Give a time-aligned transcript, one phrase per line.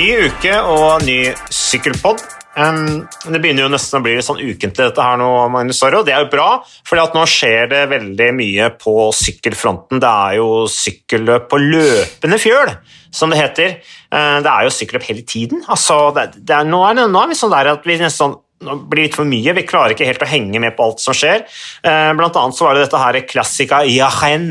[0.00, 1.18] Ny uke og ny
[1.52, 2.22] sykkelpod.
[2.56, 5.98] Um, det begynner jo nesten å bli litt sånn ukentlig dette her nå, Magnus Sorro.
[6.06, 6.46] Det er jo bra,
[6.88, 10.00] for nå skjer det veldig mye på sykkelfronten.
[10.00, 12.72] Det er jo sykkelløp på løpende fjøl,
[13.12, 13.76] som det heter.
[14.08, 15.60] Uh, det er jo sykkelløp hele tiden.
[15.68, 18.38] Altså, det, det er, nå, er det, nå er vi sånn der at vi nesten
[18.64, 19.56] nå blir litt for mye.
[19.60, 21.44] Vi klarer ikke helt å henge med på alt som skjer.
[21.84, 24.48] Uh, blant annet så var det dette her Classica Jajen.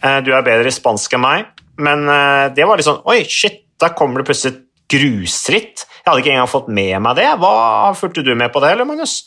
[0.00, 1.52] Uh, du er bedre i spansk enn meg,
[1.84, 2.08] men
[2.56, 4.58] det var litt sånn Oi, shit, der kommer det plutselig
[4.90, 5.86] grusritt.
[6.00, 7.28] Jeg hadde ikke engang fått med meg det.
[7.40, 9.22] Hva Fulgte du med på det, eller Magnus?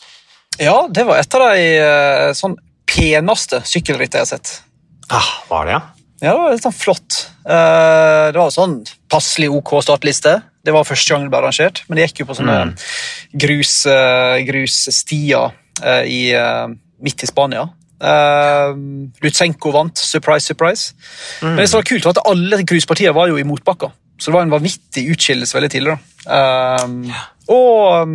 [0.61, 2.55] Ja, det var et av de uh, sånn
[2.89, 4.55] peneste sykkelrittene jeg har sett.
[5.13, 5.81] Ah, var det, ja?
[6.23, 7.19] Ja, det var litt sånn flott.
[7.43, 8.77] Uh, det var sånn
[9.11, 10.37] passelig OK startliste.
[10.63, 12.75] Det var første gang det ble arrangert, men det gikk jo på sånne mm.
[13.43, 15.59] grus, uh, grusstier
[16.07, 16.29] i,
[17.01, 17.65] midt i Spania.
[18.03, 18.75] Uh,
[19.23, 20.93] Lutsenko vant, surprise, surprise.
[21.41, 21.55] Mm.
[21.55, 23.89] Men det som var kult var at alle gruspartier var jo i motbakka.
[24.19, 25.97] Så det var en vanvittig utskillelse veldig tidlig.
[26.27, 27.25] Um, ja.
[27.51, 28.13] Og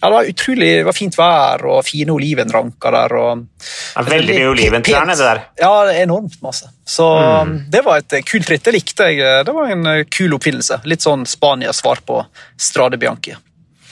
[0.00, 3.14] ja, det var utrolig det var fint vær og fine olivenranker der.
[3.16, 3.44] Og,
[3.96, 5.42] ja, veldig mye oliventrærne, det der.
[5.62, 5.72] Ja,
[6.04, 6.68] enormt masse.
[6.84, 7.06] Så
[7.48, 7.54] mm.
[7.72, 8.64] det var et kult ritt.
[8.66, 9.44] Det likte jeg.
[9.48, 10.82] Det var en kul oppfinnelse.
[10.88, 12.20] Litt sånn Spanias svar på
[12.60, 13.36] Strade Bianchi.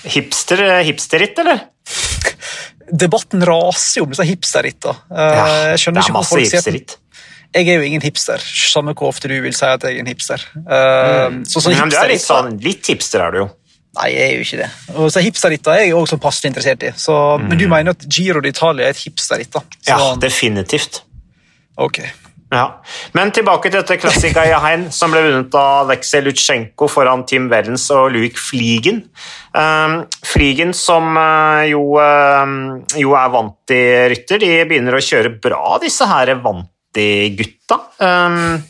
[0.04, 1.64] Hipster, hipsterritt, eller?
[3.04, 5.08] Debatten raser jo om disse hipsterrittene.
[5.08, 6.98] Ja, det er masse hipsterritt
[7.54, 10.10] jeg er jo ingen hipster, samme hvor ofte du vil si at jeg er en
[10.10, 10.42] hipster.
[10.56, 11.44] Uh, mm.
[11.46, 13.52] så, så Men du er litt, sånn, litt hipster, er du jo.
[13.94, 14.68] Nei, jeg er jo ikke det.
[14.98, 16.90] Og så Hipsterritter er jeg også sånn passelig interessert i.
[16.98, 17.46] Så, mm.
[17.50, 19.54] Men du mener at Giro d'Italia er et hipsterritt?
[19.86, 21.04] Ja, definitivt.
[21.78, 22.00] Ok.
[22.54, 22.64] Ja.
[23.14, 27.86] Men tilbake til dette klassika Jahein, som ble vunnet av Veksel Lutsjenko foran Tim Wellens
[27.94, 29.04] og Luik Fligen.
[29.54, 32.58] Um, Fligen, som uh, jo, um,
[32.98, 37.80] jo, er vant i rytter, de begynner å kjøre bra, disse her vant 80-gutta.
[37.98, 38.62] Um,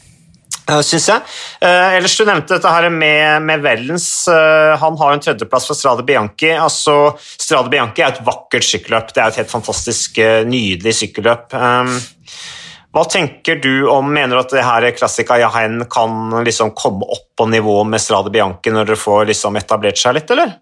[0.64, 1.20] Uh, synes jeg.
[1.60, 4.06] Uh, ellers Du nevnte dette her med, med Vellens.
[4.24, 6.54] Uh, han har en tredjeplass for Strade Bianchi.
[6.56, 9.10] Altså, Strade Bianchi er et vakkert sykkelløp.
[9.12, 10.16] Det er et helt fantastisk
[10.48, 11.52] nydelig sykkelløp.
[11.52, 11.92] Um,
[12.94, 17.26] hva tenker du om Mener du at det her Classica Jahain kan liksom komme opp
[17.36, 20.54] på nivå med Strade Bianchi når dere får liksom etablert seg litt, eller?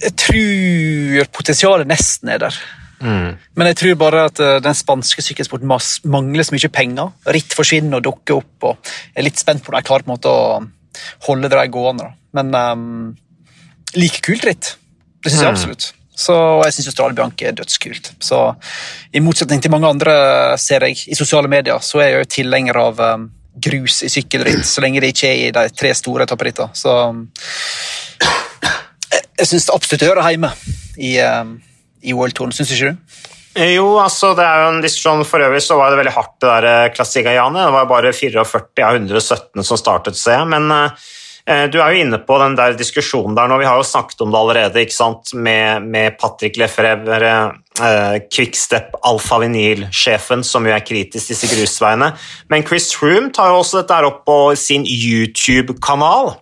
[0.00, 2.60] Jeg tror potensialet nesten er der.
[3.00, 3.38] Mm.
[3.56, 5.70] Men jeg tror bare at uh, den spanske sykkelsporten
[6.12, 7.14] mangler så mye penger.
[7.36, 8.68] Ritt forsvinner og dukker opp.
[8.70, 10.60] og Jeg er litt spent på om de klarer på en måte å
[11.28, 12.12] holde det gående.
[12.36, 13.16] Men um,
[13.96, 14.74] like kult ritt.
[15.24, 15.56] Det syns jeg mm.
[15.56, 15.90] absolutt.
[16.20, 18.12] Så, og jeg syns Australia Bianchi er dødskult.
[18.20, 18.40] Så
[19.16, 20.14] I motsetning til mange andre
[20.60, 24.66] ser jeg i sosiale medier, så er jeg jo tilhenger av um, grus i sykkelritt,
[24.68, 26.76] så lenge det ikke er i de tre store etapperittene.
[26.76, 27.24] Så um,
[28.20, 30.52] jeg, syns det absolutt hører hjemme
[31.00, 31.56] i um,
[32.02, 33.30] i OL 2, syns ikke du?
[33.58, 36.36] Eh, jo, altså det er jo en diskusjon For øvrig så var det veldig hardt,
[36.38, 37.64] det der eh, Klassikajane.
[37.66, 40.44] Det var bare 44 av 117 som startet, seg.
[40.52, 43.58] Men eh, du er jo inne på den der diskusjonen der nå.
[43.58, 45.34] Vi har jo snakket om det allerede, ikke sant?
[45.34, 47.32] Med, med Patrick Lefrevre,
[47.82, 52.12] eh, Quickstep Alfa Vinyl-sjefen, som jo er kritisk disse grusveiene.
[52.52, 56.36] Men Chris Froome tar jo også dette opp på sin YouTube-kanal.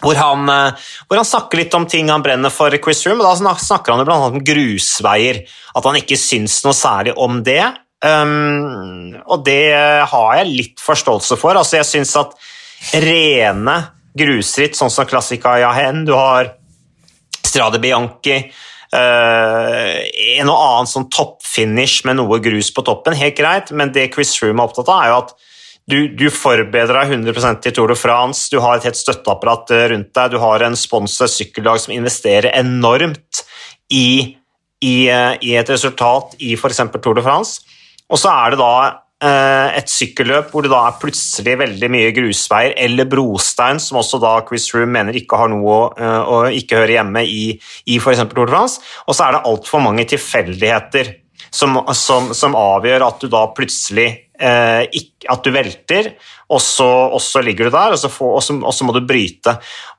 [0.00, 3.20] Hvor han, eh, hvor han, snakker litt om ting han brenner for, Chris Room.
[3.20, 4.18] og Da snakker han bl.a.
[4.30, 5.44] om grusveier,
[5.76, 7.62] at han ikke syns noe særlig om det.
[8.00, 9.76] Um, og det
[10.08, 11.58] har jeg litt forståelse for.
[11.60, 12.32] Altså, jeg syns at
[13.04, 13.76] rene
[14.16, 16.54] grusritt, sånn som Classica Jahen, du har
[17.40, 18.36] Strade Bianchi
[18.94, 19.96] uh,
[20.38, 24.32] En og annen sånn toppfinish med noe grus på toppen, helt greit, men det Chris
[24.42, 25.36] Room er opptatt av, er jo at
[25.90, 29.86] du, du, forbereder deg 100% til Tour de France, du har et helt støtteapparat eh,
[29.94, 33.42] rundt deg, du har en sponset sykkellag som investerer enormt
[33.92, 34.36] i,
[34.80, 36.82] i, eh, i et resultat i f.eks.
[36.98, 37.60] Tour de France.
[38.10, 38.72] Og så er det da
[39.26, 44.22] eh, et sykkelløp hvor det da er plutselig veldig mye grusveier eller brostein, som også
[44.22, 47.42] da Chris Room mener ikke har noe å ikke høre hjemme i,
[47.90, 48.24] i f.eks.
[48.30, 48.84] Tour de France.
[49.06, 51.16] Og så er det altfor mange tilfeldigheter
[51.50, 54.08] som, som, som avgjør at du da plutselig
[54.40, 56.10] eh, ikke, at du velter,
[56.50, 58.94] og så, og så, ligger du der, og så, får, og så, og så må
[58.96, 59.56] du bryte.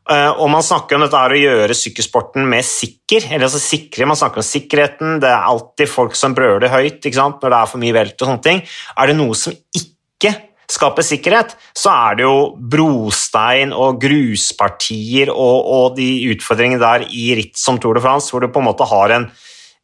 [0.09, 4.09] Eh, og Man snakker om dette er å gjøre sykkelsporten mer sikker, eller altså sikre,
[4.09, 5.19] man snakker om sikkerheten.
[5.23, 8.17] Det er alltid folk som brøler høyt når det er for mye velt.
[8.19, 8.63] og sånne ting.
[8.97, 10.33] Er det noe som ikke
[10.71, 17.31] skaper sikkerhet, så er det jo brostein og gruspartier og, og de utfordringene der i
[17.35, 19.27] ritt som Tour de France, hvor du på en måte har en,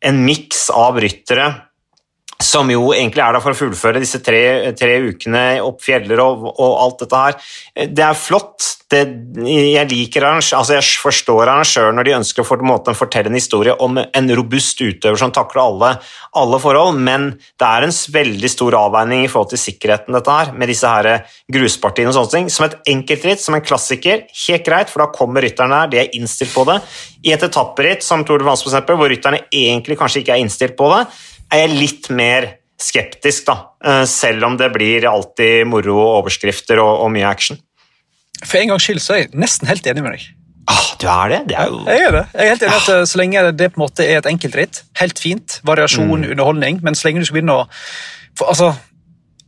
[0.05, 1.49] en miks av ryttere
[2.43, 6.43] som jo egentlig er der for å fullføre disse tre, tre ukene opp fjeller og,
[6.53, 7.37] og, alt dette her.
[7.89, 8.73] Det er flott.
[8.87, 9.01] Det,
[9.43, 13.73] jeg liker altså jeg forstår arrangøren når de ønsker å for, måte, fortelle en historie
[13.83, 15.89] om en robust utøver som takler alle,
[16.39, 20.53] alle, forhold, men det er en veldig stor avveining i forhold til sikkerheten dette her,
[20.55, 22.51] med disse her gruspartiene og sånne ting.
[22.53, 26.13] Som et enkeltritt, som en klassiker, helt greit, for da kommer rytterne her, de er
[26.15, 26.77] innstilt på det.
[27.27, 30.93] I et etapperitt som Tour de France, hvor rytterne egentlig kanskje ikke er innstilt på
[30.93, 31.03] det,
[31.53, 33.57] er jeg litt mer skeptisk, da.
[33.83, 37.59] Eh, selv om det blir alltid moro og overskrifter og, og mye action.
[38.43, 40.27] For en gangs skyld så er jeg nesten helt enig med deg.
[40.67, 41.39] Ah, du er det?
[41.47, 41.79] det er jo...
[41.87, 42.25] Jeg er det.
[42.33, 43.05] Jeg er helt enig at ah.
[43.07, 46.29] Så lenge det på en måte er et enkeltritt, helt fint, variasjon, mm.
[46.35, 47.65] underholdning, men så lenge du skal begynne å
[48.37, 48.67] for, altså,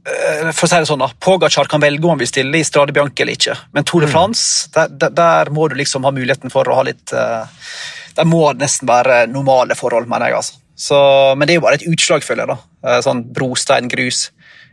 [0.10, 2.66] eh, for å si det sånn da, Pogacar kan velge om han vil stille i
[2.66, 4.14] Strade Bianche eller ikke, men Tour de mm.
[4.16, 7.46] France, der, der, der, må du liksom ha muligheten for å ha litt uh,
[8.18, 10.42] Der må det nesten være normale forhold, mener jeg.
[10.42, 10.58] altså.
[10.80, 11.00] Så,
[11.36, 12.56] men det er jo bare et utslag, føler jeg.
[12.56, 12.88] da.
[12.88, 14.30] Eh, sånn brostein, grus.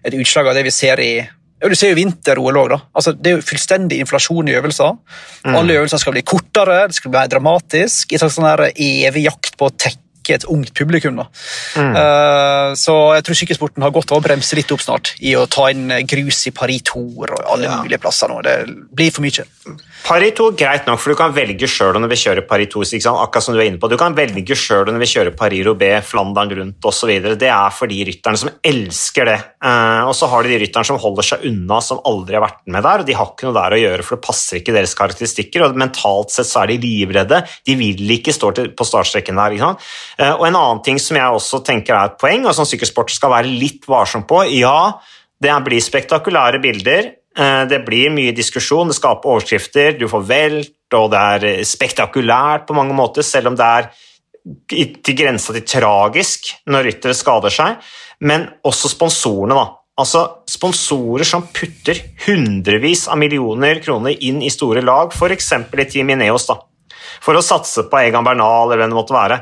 [0.07, 2.75] Et utslag av det vi ser i ja, Du ser jo vinter-OL òg.
[2.95, 4.99] Altså, det er jo fullstendig inflasjon i øvelser.
[5.47, 5.55] Mm.
[5.57, 8.13] Alle øvelser skal bli kortere, det skal bli mer dramatisk.
[8.13, 11.21] I sånn evig jakt på å tekke et ungt publikum.
[11.23, 11.29] da.
[11.79, 11.95] Mm.
[11.95, 15.47] Uh, så jeg tror sykkelsporten har godt av å bremse litt opp snart i å
[15.47, 17.77] ta inn grus i Paris Tour og alle ja.
[17.83, 18.41] mulige plasser nå.
[18.43, 19.47] Det blir for mye.
[20.07, 22.83] Paris 2 greit nok, for du kan velge sjøl om du vil kjøre Paris 2.
[23.15, 23.91] akkurat som Du er inne på.
[23.91, 27.15] Du kan velge sjøl om du vil kjøre Paris Roubais, Flandern rundt osv.
[27.39, 29.39] Det er for de rytterne som elsker det.
[29.63, 32.63] Uh, og så har de de rytterne som holder seg unna, som aldri har vært
[32.71, 33.03] med der.
[33.03, 35.65] og De har ikke noe der å gjøre, for det passer ikke deres karakteristikker.
[35.65, 37.43] og Mentalt sett så er de livredde.
[37.67, 39.57] De vil ikke stå til, på startstreken der.
[40.17, 43.13] Uh, og En annen ting som jeg også tenker er et poeng, og som sykkelsport
[43.13, 44.97] skal være litt varsom på Ja,
[45.43, 47.13] det blir spektakulære bilder.
[47.37, 52.65] Eh, det blir mye diskusjon, det skaper overskrifter, du får velt, og det er spektakulært
[52.69, 53.91] på mange måter, selv om det er
[55.05, 57.83] til grensa til tragisk når ryttere skader seg.
[58.25, 59.67] Men også sponsorene, da.
[59.97, 61.97] Altså Sponsorer som putter
[62.27, 65.53] hundrevis av millioner kroner inn i store lag, f.eks.
[65.57, 66.59] i Team Ineos, da,
[67.25, 69.41] for å satse på Egan Bernal eller hvem det måtte være.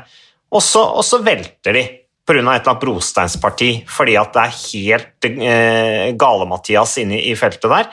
[0.55, 1.85] Og så, og så velter de
[2.25, 2.33] pga.
[2.33, 7.89] et eller annet brosteinsparti, fordi at det er helt eh, gale-Mathias inne i feltet der.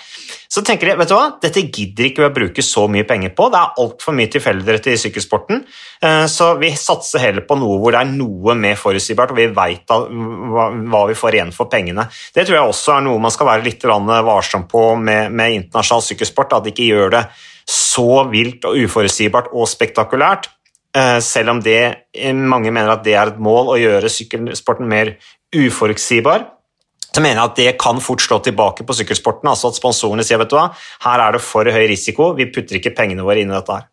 [0.49, 3.35] Så tenker de vet du hva, dette gidder ikke vi å bruke så mye penger
[3.37, 3.50] på.
[3.53, 5.62] Det er altfor mye tilfeldigheter i sykkelsporten,
[6.05, 9.49] eh, så vi satser heller på noe hvor det er noe mer forutsigbart, og vi
[9.53, 12.09] veit hva, hva, vi får igjen for pengene.
[12.32, 16.09] Det tror jeg også er noe man skal være litt varsom på med, med internasjonal
[16.09, 17.26] sykkelsport, at de ikke gjør det
[17.69, 20.49] så vilt og uforutsigbart og spektakulært
[21.25, 21.83] selv om det,
[22.15, 25.17] eh, mange mener at det er et mål å gjøre sykkelsporten mer
[25.55, 26.49] uforutsigbar,
[27.12, 29.49] så mener jeg at det kan fort slå tilbake på sykkelsporten.
[29.49, 30.71] altså At sponsorene sier vet du hva,
[31.05, 33.89] her er det for høy risiko, vi putter ikke pengene våre inn i dette her.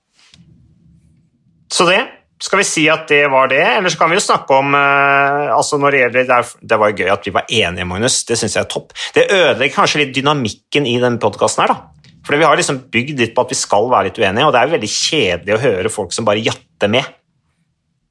[1.69, 4.56] Så det skal vi si at det var det, eller så kan vi jo snakke
[4.56, 8.21] om uh, altså når Det gjelder, det var jo gøy at vi var enige, Magnus.
[8.27, 8.94] Det syns jeg er topp.
[9.15, 12.13] Det ødelegger kanskje litt dynamikken i denne podkasten her, da.
[12.25, 14.59] For vi har liksom bygd litt på at vi skal være litt uenige, og det
[14.59, 17.15] er jo veldig kjedelig å høre folk som bare jatter med.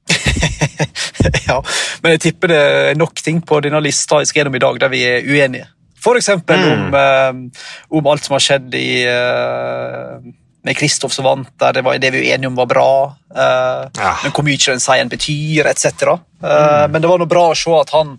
[1.49, 1.59] ja,
[2.03, 4.81] men jeg tipper det er nok ting på denne lista jeg skal gjennom i dag
[4.83, 5.69] der vi er uenige.
[5.99, 6.31] F.eks.
[6.47, 6.69] Mm.
[6.73, 10.21] Om, uh, om alt som har skjedd i, uh,
[10.67, 12.91] med Kristoff som vant, der det, var, det vi var enige om var bra.
[13.31, 14.15] Uh, ja.
[14.25, 16.17] Men hvor mye den seieren betyr, etc.
[16.43, 16.93] Mm.
[16.93, 18.17] Men det var noe bra å se at han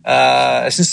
[0.00, 0.92] Jeg syns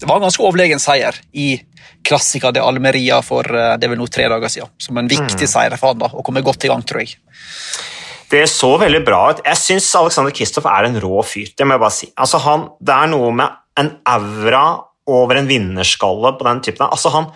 [0.00, 1.58] det var en ganske overlegen seier i
[2.06, 4.72] klassika de Almeria for eh, det er vel nå tre dager siden.
[4.80, 5.50] Som en viktig mm.
[5.52, 7.18] seier for han da, og komme godt i gang, tror jeg.
[8.30, 9.42] Det så veldig bra ut.
[9.44, 11.50] Jeg syns Alexander Kristoff er en rå fyr.
[11.52, 12.08] Det må jeg bare si.
[12.14, 14.64] Altså, han, det er noe med en aura
[15.10, 16.86] over en vinnerskalle på den typen.
[16.86, 17.28] Altså, han,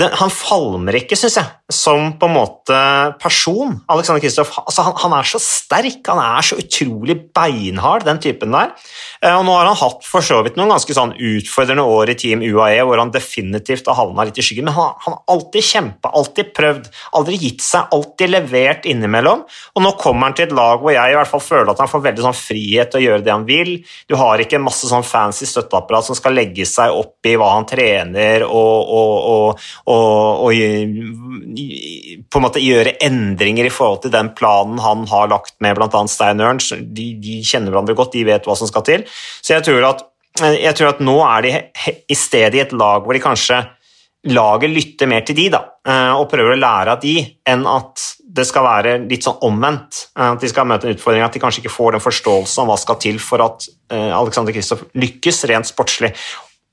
[0.00, 2.78] den, han falmer ikke, syns jeg, som på en måte
[3.22, 3.72] person.
[3.88, 8.52] Alexander Kristoff altså, han, han, er så sterk, han er så utrolig beinhard, den typen
[8.52, 8.74] der.
[9.22, 12.16] Eh, og Nå har han hatt for så vidt noen ganske sånn utfordrende år i
[12.20, 15.68] Team UAE, hvor han definitivt har havna litt i skyggen, men han, han har alltid
[15.70, 19.46] kjempa, alltid prøvd, aldri gitt seg, alltid levert innimellom.
[19.74, 21.90] Og nå kommer han til et lag hvor jeg i hvert fall føler at han
[21.90, 23.72] får veldig sånn frihet til å gjøre det han vil.
[24.10, 27.68] Du har ikke masse sånn fancy støtteapparat som skal legge seg opp i hva han
[27.68, 29.44] trener og, og, og
[29.86, 30.54] og,
[31.54, 36.02] på en måte gjøre endringer i forhold til den planen han har lagt med bl.a.
[36.10, 36.72] Stein Ørns.
[36.74, 39.06] De, de, kjenner hverandre godt, de vet hva som skal til.
[39.40, 40.04] Så jeg tror at,
[40.58, 41.54] jeg tror at nå er de
[42.10, 43.62] i stedet i et lag hvor de kanskje
[44.32, 47.18] laget lytter mer til de da, eh, og prøver å lære av de,
[47.50, 48.00] enn at
[48.34, 50.06] det skal være litt sånn omvendt.
[50.16, 52.72] Eh, at de skal møte en utfordring, at de kanskje ikke får den forståelsen av
[52.72, 56.14] hva skal til for at eh, Alexander Kristoff lykkes rent sportslig.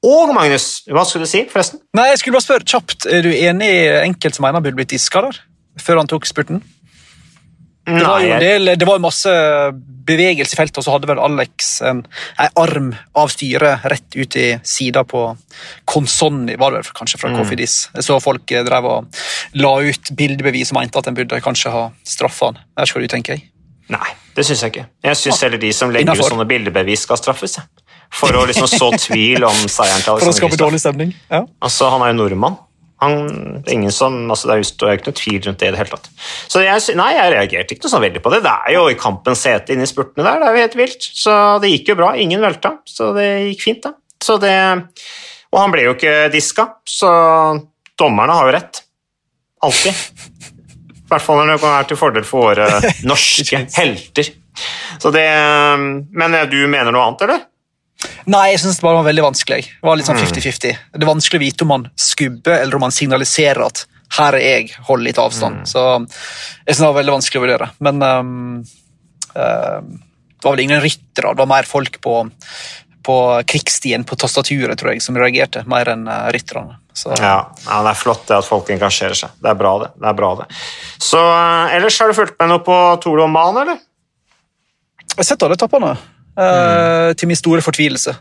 [0.01, 1.83] Og Magnus, hva skulle du si, forresten?
[1.97, 4.79] Nei, jeg skulle bare spørre kjapt, Er du enig i enkelte som mener han burde
[4.79, 5.41] blitt diska der,
[5.81, 6.63] før han tok spurten?
[7.81, 9.31] Det var jo en del, det var masse
[10.05, 12.03] bevegelse i feltet, og så hadde vel Alex en,
[12.37, 15.23] en arm av styret rett ut i sida på
[15.89, 17.77] Consonni, var det vel kanskje, fra Coffee Dis.
[18.05, 19.23] Så folk drev og
[19.57, 22.61] la ut bildebevis og mente at en burde kanskje ha straffa han.
[22.81, 23.49] Jeg skal du tenke, tenker.
[23.91, 24.85] Nei, det syns jeg ikke.
[25.03, 27.57] Jeg syns heller de som legger ut sånne bildebevis, skal straffes.
[28.11, 31.13] For å liksom så tvil om seieren til Alexander For å skape dårlig stemning?
[31.31, 31.45] Ja.
[31.63, 32.59] Altså, Han er jo nordmann.
[33.01, 34.59] Han, ingen som, altså det er
[34.91, 36.09] er ikke noe tvil rundt det i det hele tatt.
[36.21, 38.43] Så jeg, nei, jeg reagerte ikke noe sånn veldig på det.
[38.45, 40.37] Det er jo i kampens hete inne i spurtene der.
[40.37, 41.07] Det er jo helt vilt.
[41.23, 42.11] Så det gikk jo bra.
[42.21, 43.95] Ingen velta, så det gikk fint, da.
[44.21, 44.53] Så det,
[45.49, 47.09] og han ble jo ikke diska, så
[47.97, 48.83] dommerne har jo rett.
[49.65, 49.97] Alltid.
[51.01, 52.69] I hvert fall når det er til fordel for våre
[53.09, 54.29] norske helter.
[55.01, 55.25] Så det,
[56.13, 57.47] men du mener noe annet, eller?
[58.31, 59.63] Nei, jeg synes det var veldig vanskelig.
[59.79, 60.83] Det var litt sånn 50-50.
[60.93, 63.85] Det er vanskelig å vite om man skubber eller om man signaliserer at
[64.17, 65.63] her er jeg, hold litt avstand.
[65.63, 65.69] Mm.
[65.69, 67.69] Så jeg synes det var veldig vanskelig å vurdere.
[67.83, 68.31] Men um,
[69.33, 69.91] um,
[70.41, 72.17] det var vel ingen ryttere, det var mer folk på,
[73.07, 73.17] på
[73.47, 76.79] krigsstien på tastaturet tror jeg, som reagerte, mer enn uh, rytterne.
[77.21, 79.37] Ja, ja, det er flott det at folk engasjerer seg.
[79.39, 79.93] Det er bra, det.
[79.95, 80.49] det, er bra, det.
[80.99, 83.79] Så uh, ellers har du fulgt med noe på Tolo og Man, eller?
[85.11, 85.95] Jeg har sett alle etappene.
[86.31, 88.13] Uh, til min store fortvilelse.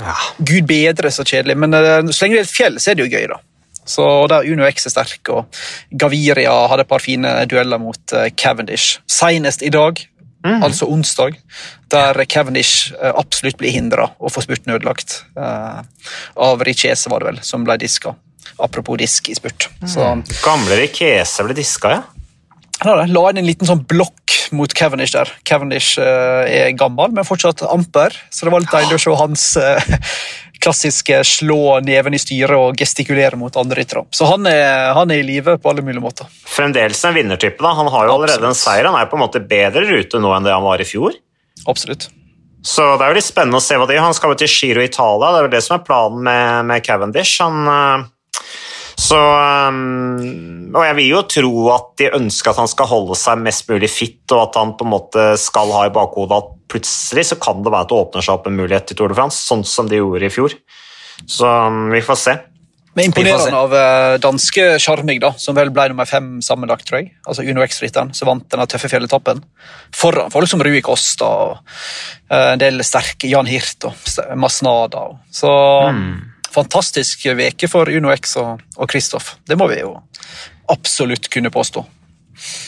[0.00, 0.14] Ja.
[0.42, 1.54] Gud bedre, så kjedelig.
[1.62, 3.38] Men uh, så lenge det er et fjell, så er det jo gøy, da.
[3.86, 5.60] Så der Uno X er sterk, og
[5.98, 8.98] Gaviria hadde et par fine dueller mot uh, Cavendish.
[9.06, 10.02] Senest i dag,
[10.42, 10.58] mm.
[10.58, 11.38] altså onsdag,
[11.94, 15.20] der Cavendish absolutt blir hindra og får spurten ødelagt.
[15.36, 18.14] av Richese, var det vel, som ble diska.
[18.58, 19.68] Apropos disk i spurt.
[19.82, 20.24] Mm.
[20.42, 22.02] Gamle Richese ble diska, ja?
[22.82, 25.30] Han la inn en liten sånn blokk mot Cavendish der.
[25.48, 29.46] Cavendish uh, er gammel, men fortsatt amper, så det var litt deilig å se hans
[29.60, 30.00] uh,
[30.62, 34.04] klassiske slå neven i styret og gestikulere mot andre ryttere.
[34.14, 36.30] Så han er, han er i live på alle mulige måter.
[36.46, 37.58] Fremdeles en vinnertype.
[37.62, 37.74] da.
[37.80, 38.54] Han har jo allerede Absolutt.
[38.54, 38.90] en seier.
[38.90, 41.18] Han er på en måte bedre rute nå enn det han var i fjor.
[41.66, 42.08] Absolutt.
[42.62, 44.06] Så det er jo litt spennende å se hva det gjør.
[44.06, 46.84] Han skal jo til Giro Italia, det er jo det som er planen med, med
[46.86, 47.38] Cavendish.
[47.42, 47.62] Han...
[47.66, 48.10] Uh,
[49.02, 53.40] så, um, og jeg vil jo tro at de ønsker at han skal holde seg
[53.42, 57.26] mest mulig fit, og at han på en måte skal ha i bakhodet at plutselig
[57.32, 59.42] så kan det være at det åpner seg opp en mulighet til Tour de France,
[59.48, 60.56] sånn som de gjorde i fjor.
[61.26, 62.38] Så um, vi får se.
[62.92, 67.14] Men Imponerende av uh, danske Charmig, da, som vel ble nummer fem sammenlagt, tror jeg.
[67.26, 69.40] Altså Uno X-rytteren som vant denne tøffe fjelletappen.
[69.96, 75.08] Foran folk som Rui Costa og uh, en del sterke Jan Hirt og Masnada.
[75.32, 75.50] Så
[75.90, 79.36] mm fantastisk veke for Uno X og Kristoff.
[79.48, 79.96] Det må vi jo
[80.72, 81.84] absolutt kunne påstå.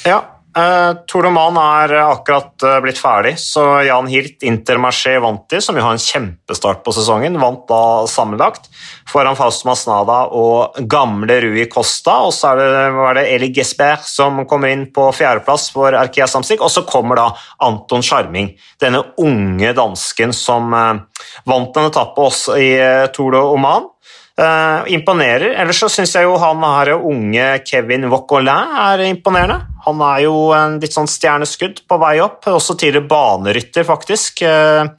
[0.06, 5.58] Ja, Uh, Tour de Man er akkurat uh, blitt ferdig, så Jan Hirt, Intermarché Vanti,
[5.58, 8.68] som jo har en kjempestart på sesongen, vant da sammenlagt
[9.11, 12.20] foran Fausto Masnada og gamle Rui Costa.
[12.28, 16.62] Og så det, var det Eli Gesper som kommer inn på fjerdeplass for Arkea Samstik.
[16.62, 17.26] Og så kommer da
[17.66, 21.02] Anton Charming, denne unge dansken som uh,
[21.50, 22.70] vant en etappe også i
[23.16, 23.90] Tour de Oman.
[24.34, 25.52] Uh, imponerer.
[25.62, 29.60] Ellers så syns jeg jo han her unge Kevin Vauquelin er imponerende.
[29.84, 34.42] Han er jo en litt sånn stjerneskudd på vei opp, også tidligere banerytter, faktisk.
[34.42, 34.90] Uh,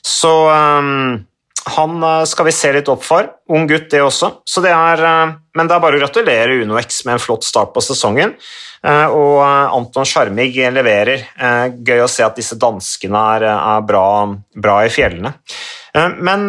[0.00, 1.18] så um,
[1.74, 3.28] han skal vi se litt opp for.
[3.52, 4.30] Ung gutt, det også.
[4.48, 7.44] Så det er, uh, men det er bare å gratulere Uno X med en flott
[7.44, 8.32] start på sesongen.
[8.80, 11.26] Og Anton Sjarmig leverer.
[11.84, 14.06] Gøy å se at disse danskene er, er bra,
[14.56, 15.34] bra, i fjellene.
[16.24, 16.46] Men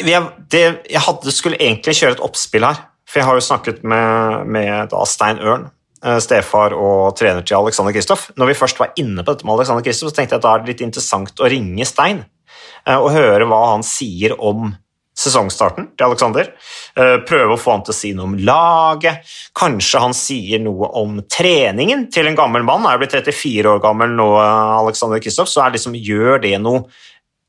[0.00, 2.82] jeg, det, jeg hadde, skulle egentlig kjøre et oppspill her.
[3.08, 5.66] For jeg har jo snakket med, med Stein Ørn,
[6.04, 8.30] eh, stefar og trener til Alexander Kristoff.
[8.40, 10.54] Når vi først var inne på dette med Alexander Kristoff, så tenkte jeg at da
[10.54, 14.72] er det litt interessant å ringe Stein eh, og høre hva han sier om
[15.12, 16.48] sesongstarten til Alexander.
[16.96, 19.28] Eh, prøve å få han til å si noe om laget.
[19.60, 22.88] Kanskje han sier noe om treningen til en gammel mann.
[22.88, 26.86] Er jo blitt 34 år gammel nå, Alexander Kristoff, så liksom, gjør det noe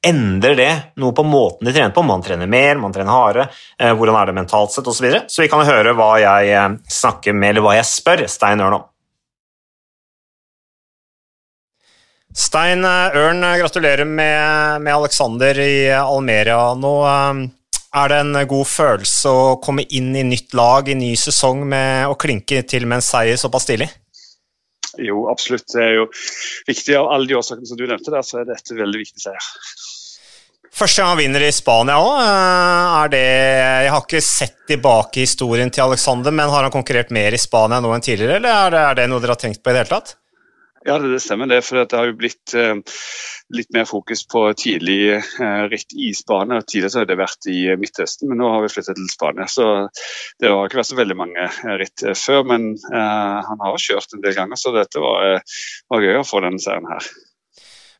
[0.04, 2.04] Endrer det noe på måten de trener på?
[2.04, 3.46] Man trener mer, man trener hardere,
[3.80, 4.98] eh, hvordan er det mentalt sett osv.
[4.98, 5.22] Så, videre.
[5.32, 8.78] så vi kan høre hva jeg eh, snakker med, eller hva jeg spør Stein Ørn
[8.82, 8.84] om.
[12.36, 16.74] Stein eh, Ørn, gratulerer med, med Alexander i Almeria.
[16.76, 16.94] Nå
[17.94, 22.10] er det en god følelse å komme inn i nytt lag i ny sesong med
[22.12, 23.88] å klinke til med en seier såpass tidlig?
[25.02, 25.66] Jo, absolutt.
[25.74, 26.08] Det er jo
[26.68, 29.48] viktig av alle de årsakene som du nevnte der, så er dette veldig viktig seier.
[30.74, 35.84] Første gang han vinner i Spania òg, eh, Jeg har ikke sett tilbake historien til
[35.86, 38.96] Alexander, men har han konkurrert mer i Spania nå enn tidligere, eller er det, er
[38.96, 40.16] det noe dere har tenkt på i det hele tatt?
[40.84, 41.62] Ja, det, stemmer det.
[41.64, 42.74] For det har jo blitt eh,
[43.54, 46.64] litt mer fokus på tidlig eh, ritt i Spania.
[46.66, 49.46] Tidligere har det vært i Midtøsten, men nå har vi flyttet til Spania.
[49.46, 49.68] Så
[50.42, 51.46] det har ikke vært så veldig mange
[51.84, 52.42] ritt før.
[52.50, 55.38] Men han har kjørt en del ganger, så dette var,
[55.94, 57.14] var gøy å få denne serien her.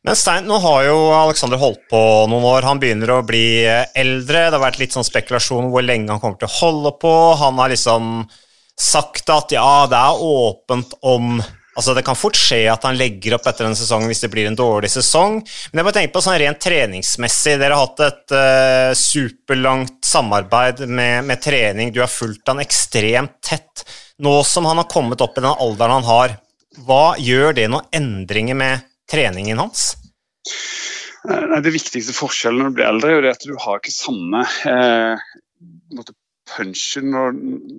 [0.04, 2.66] Men Stein, nå har jo Alexander holdt på noen år.
[2.68, 4.50] Han begynner å bli eldre.
[4.50, 7.12] Det har vært litt sånn spekulasjon om hvor lenge han kommer til å holde på.
[7.40, 8.10] Han har liksom
[8.76, 11.38] sagt at ja, det er åpent om
[11.74, 14.46] Altså, Det kan fort skje at han legger opp etter en sesong hvis det blir
[14.46, 15.40] en dårlig sesong.
[15.72, 17.56] Men jeg bare tenker på sånn rent treningsmessig.
[17.58, 21.90] Dere har hatt et uh, superlangt samarbeid med, med, trening.
[21.90, 23.82] Du har fulgt han ekstremt tett.
[24.22, 26.36] Nå som han har kommet opp i den alderen han har,
[26.86, 29.94] hva gjør det noen endringer med treningen hans?
[31.24, 35.32] Nei, det viktigste forskjellen når du blir eldre, er at du har ikke samme eh,
[36.44, 37.36] punchen når,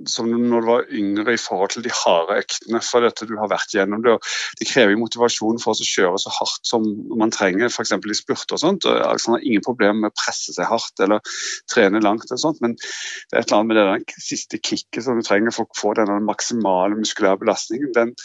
[0.10, 2.82] som når du var yngre i forhold til de harde øktene.
[2.84, 4.16] For dette du har vært gjennom det.
[4.60, 6.86] Det krever motivasjon for oss å kjøre så hardt som
[7.20, 7.94] man trenger, f.eks.
[7.96, 8.58] i spurter.
[8.58, 8.88] og sånt.
[8.90, 11.22] Alexander har ingen problemer med å presse seg hardt eller
[11.72, 15.20] trene langt, og sånt, men det er et eller annet med det siste kicket som
[15.20, 17.94] du trenger for å få denne maksimale muskulære belastningen.
[17.96, 18.16] Den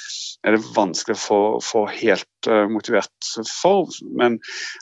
[0.47, 2.40] er det vanskelig å få, helt
[2.71, 3.91] motivert for.
[4.17, 4.39] Men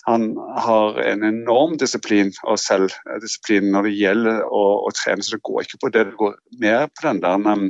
[0.07, 5.25] han har en enorm disiplin og selvdisiplin når det gjelder å, å trene.
[5.25, 7.67] så det går ikke på det, det går mer på den, der, um,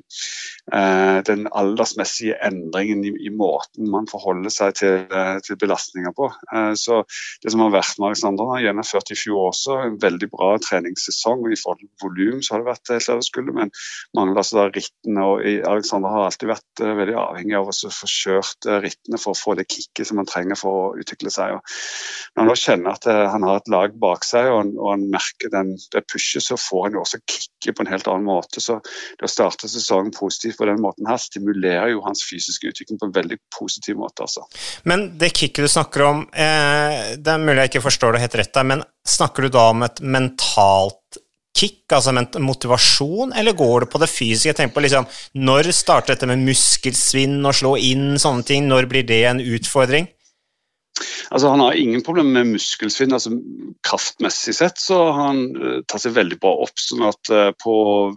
[0.74, 5.06] uh, den aldersmessige endringen i, i, måten man forholder seg til,
[5.46, 6.30] til belastninger på.
[6.78, 7.02] Så
[7.42, 11.46] Det som har vært med Alexander, har gjennomført i fjor også en veldig bra treningssesong.
[11.48, 13.72] I forhold til volum så har det vært helt det skulle, men
[14.16, 15.24] mangler altså da rittene.
[15.24, 19.56] og Alexander har alltid vært veldig avhengig av å få kjørt rittene for å få
[19.58, 21.56] det kicket som han trenger for å utvikle seg.
[21.56, 24.92] Og når han da kjenner at han har et lag bak seg og han, og
[24.92, 28.28] han merker den, det pushet, så får han jo også kicket på en helt annen
[28.28, 28.62] måte.
[28.64, 33.00] Så det å starte sesongen positivt på den måten her stimulerer jo hans fysiske utvikling
[33.00, 34.26] på en veldig positiv måte.
[34.26, 34.46] Altså.
[34.88, 38.38] Men det kicket du snakker om, eh, det er mulig jeg ikke forstår det helt
[38.42, 41.22] rett der, men snakker du da om et mentalt
[41.58, 44.54] kick, altså motivasjon, eller går det på det fysiske?
[44.58, 48.68] Tenk på liksom, Når starter dette med muskelsvinn og slå inn, sånne ting?
[48.70, 50.08] Når blir det en utfordring?
[51.30, 53.12] Altså, han har ingen problemer med muskelsvinn.
[53.12, 53.32] altså
[53.86, 56.74] Kraftmessig sett så har han uh, tatt seg veldig bra opp.
[56.80, 57.74] sånn at uh, På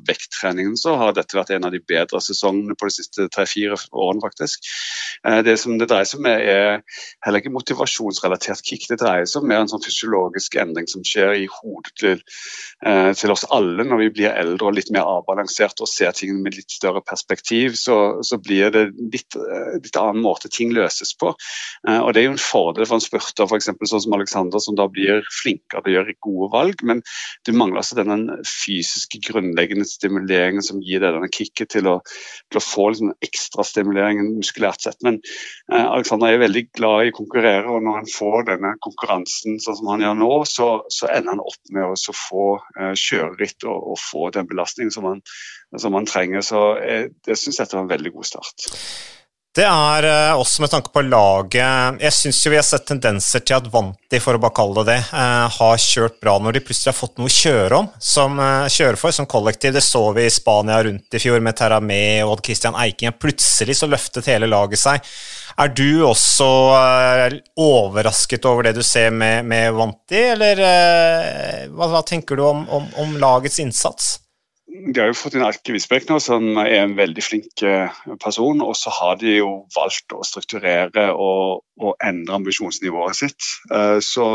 [0.07, 4.23] vekttreningen så har dette vært en av de bedre sesongene på de siste tre-fire årene.
[4.23, 4.67] faktisk.
[5.27, 6.81] Uh, det som det dreier seg om, er
[7.25, 8.87] heller ikke motivasjonsrelatert kick.
[8.89, 12.21] Det dreier seg om mer en sånn fysiologisk endring som skjer i hodet til,
[13.17, 16.55] til, oss alle når vi blir eldre og litt mer avbalansert og ser ting med
[16.55, 17.75] litt større perspektiv.
[17.79, 19.37] Så, så blir det litt,
[19.77, 21.33] litt annen måte ting løses på.
[21.33, 23.69] og Det er jo en fordel for en spurter f.eks.
[23.89, 26.83] sånn som Alexander, som da blir flinkere til å gjøre gode valg.
[26.87, 27.03] Men
[27.47, 31.97] du mangler altså denne fysiske, grunnleggende stimuleringen som gir deg denne kicket til å,
[32.51, 34.99] til å få liksom ekstra stimulering muskulært sett.
[35.05, 39.59] Men eh, Alexander er veldig glad i å konkurrere, og når han får denne konkurransen
[39.63, 42.45] sånn som han gjør nå, så, så ender han opp med å få
[42.79, 45.23] eh, kjøreritt og, og, få den belastningen som han,
[45.79, 46.45] som han trenger.
[46.45, 48.69] Så jeg, det syns dette var en veldig god start.
[49.51, 53.43] Det er uh, også med tanke på laget Jeg syns jo vi har sett tendenser
[53.43, 56.61] til at Vanti, for å bare kalle det det, uh, har kjørt bra når de
[56.63, 58.39] plutselig har fått noe å kjøre om, som
[58.71, 59.73] kjører for, som kollektiv.
[59.75, 63.11] Det så vi i Spania rundt i fjor med Terramé og Odd Christian Eiking.
[63.19, 65.11] Plutselig så løftet hele laget seg.
[65.59, 66.47] Er du også
[67.59, 70.63] overrasket over det du ser med, med Vanti, eller
[71.75, 74.13] hva, hva, tenker du om, om, om lagets innsats?
[74.71, 78.61] De har jo fått inn Alke nå, som er en veldig flink eh, person.
[78.63, 83.49] Og så har de jo valgt å strukturere og, og endre ambisjonsnivået sitt.
[83.73, 84.25] Eh, så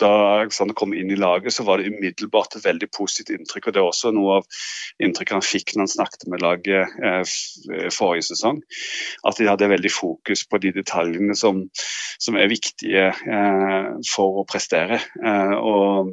[0.00, 3.68] da Alexander kom inn i laget, så var det umiddelbart et veldig positivt inntrykk.
[3.68, 4.58] og Det er også noe av
[5.02, 7.36] inntrykket han fikk når han snakket med laget eh,
[7.76, 8.60] eh, forrige sesong.
[9.26, 11.64] At de hadde veldig fokus på de detaljene som,
[12.22, 15.00] som er viktige eh, for å prestere.
[15.22, 16.12] Eh, og,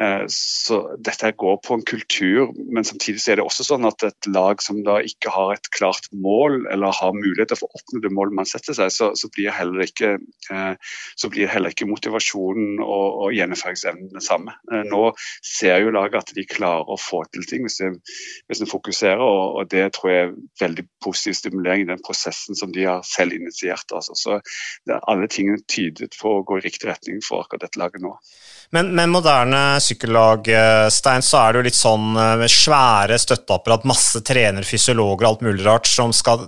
[0.00, 4.30] eh, så Dette går på en kultur, men samtidig er det også sånn at et
[4.30, 8.12] lag som da ikke har et klart mål, eller har muligheter for å oppnå det
[8.14, 10.16] målet man setter seg, så, så blir heller ikke,
[10.50, 10.74] eh,
[11.18, 14.56] så blir heller ikke motivasjonen og og gjennomføringsevnen den samme.
[14.72, 15.02] Eh, nå
[15.44, 17.92] ser jo laget at de klarer å få til ting hvis de,
[18.48, 22.58] hvis de fokuserer, og, og, det tror jeg er veldig positiv stimulering i den prosessen
[22.58, 23.86] som de har selv initiert.
[23.92, 24.16] Altså.
[24.18, 24.38] Så
[24.88, 28.14] det, alle tingene tydet på å gå i riktig retning for akkurat dette laget nå.
[28.74, 33.18] Men med moderne sykkellag, eh, Stein, så er det jo litt sånn eh, med svære
[33.18, 36.46] støtteapparat, masse trener, fysiologer og alt mulig rart som skal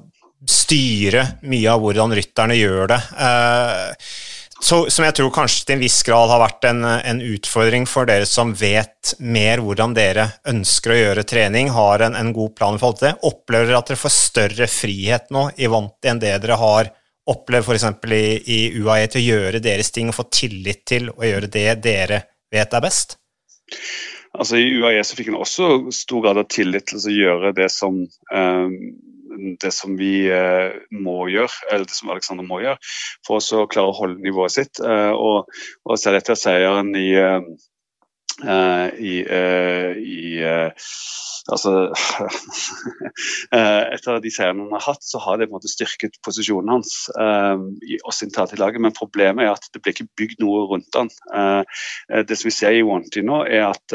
[0.49, 3.01] styre mye av hvordan rytterne gjør det.
[3.27, 4.13] Eh,
[4.63, 8.07] så, som jeg tror kanskje til en viss grad har vært en, en, utfordring for
[8.07, 12.79] dere som vet mer hvordan dere ønsker å gjøre trening, har en, en god plan
[12.79, 13.15] i forhold til det.
[13.27, 16.93] Opplever dere at dere får større frihet nå i Vanti enn det dere har
[17.33, 17.89] opplevd f.eks.
[18.07, 18.23] I,
[18.55, 22.23] i UAE til å gjøre deres ting og få tillit til å gjøre det dere
[22.53, 23.17] vet er best?
[24.33, 27.69] Altså I UAE så fikk en også stor grad av tillit til å gjøre det
[27.75, 27.99] som,
[28.33, 28.79] eh,
[29.63, 32.79] det som vi eh, må gjøre, eller det som Alexander må gjøre,
[33.27, 34.83] for å klare å holde nivået sitt.
[34.83, 35.51] Eh, og,
[35.89, 37.41] og se etter seieren i, eh,
[38.43, 40.71] i, eh, i eh,
[41.53, 41.73] altså,
[43.57, 46.73] eh, Etter de seirene han har hatt, så har det på en måte styrket posisjonen
[46.75, 46.95] hans
[47.87, 48.83] i oss internt i laget.
[48.83, 51.11] Men problemet er at det blir ikke bygd noe rundt han.
[52.09, 53.95] Det som vi ser i Wanty nå, er at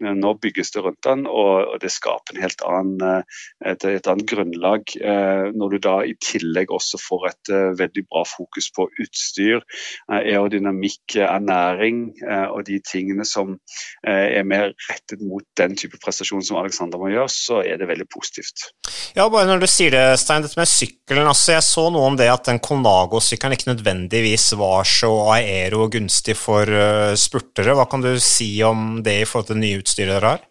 [0.00, 3.24] nå bygges det rundt han, og, det skaper en helt annen,
[3.66, 4.94] et, et annet grunnlag.
[5.54, 7.52] Når du da i tillegg også får et
[7.82, 9.64] veldig bra fokus på utstyr,
[10.08, 13.58] aerodynamikk, ernæring og de tingene som
[14.04, 18.06] er mer rettet mot den type prestasjon som Alexander må gjøre, så er det veldig
[18.12, 18.66] positivt.
[19.16, 21.28] Ja, bare når du sier det, Stein, dette med sykkelen.
[21.30, 26.36] altså Jeg så noe om det at den Conago-sykkelen ikke nødvendigvis var så aero gunstig
[26.38, 27.76] for uh, spurtere.
[27.76, 30.50] Hva kan du si om det i forhold til det nye utstyret dere har?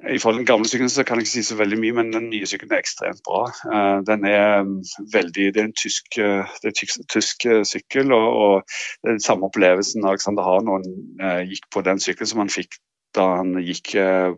[0.00, 2.12] I forhold til den gamle sykkelen så kan jeg ikke si så veldig mye, men
[2.14, 3.42] den nye sykkelen er ekstremt bra.
[3.68, 4.78] Uh, den er um,
[5.12, 10.06] veldig, Det er en tysk, uh, er tysk, tysk sykkel, og, og, den samme opplevelsen
[10.06, 12.80] Alexander har når han gikk på den sykkelen som han fikk
[13.16, 14.32] da han gikk eh,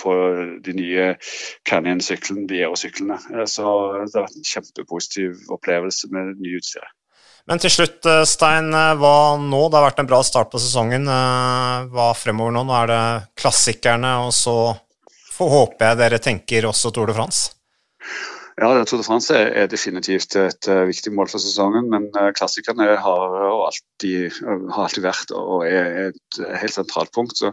[0.00, 0.16] på
[0.64, 1.06] de nye
[1.68, 3.18] Canyon-syklene, de Aero-syklene.
[3.32, 3.64] Eh, så
[4.04, 6.94] det har vært en kjempepositiv opplevelse med det nye utstyret.
[7.50, 9.62] Men til slutt, eh, Stein, hva nå?
[9.68, 11.10] Det har vært en bra start på sesongen.
[11.90, 12.64] Hva fremover nå?
[12.68, 13.04] Nå er det
[13.42, 14.58] klassikerne, og så
[15.38, 17.50] håper jeg dere tenker også Tour de France?
[18.54, 22.86] Ja, Tour de France er, definitivt et uh, viktig mål for sesongen, men uh, klassikerne
[23.02, 27.34] har, alltid, uh, har, alltid, vært og er et helt sentralt punkt.
[27.40, 27.50] Så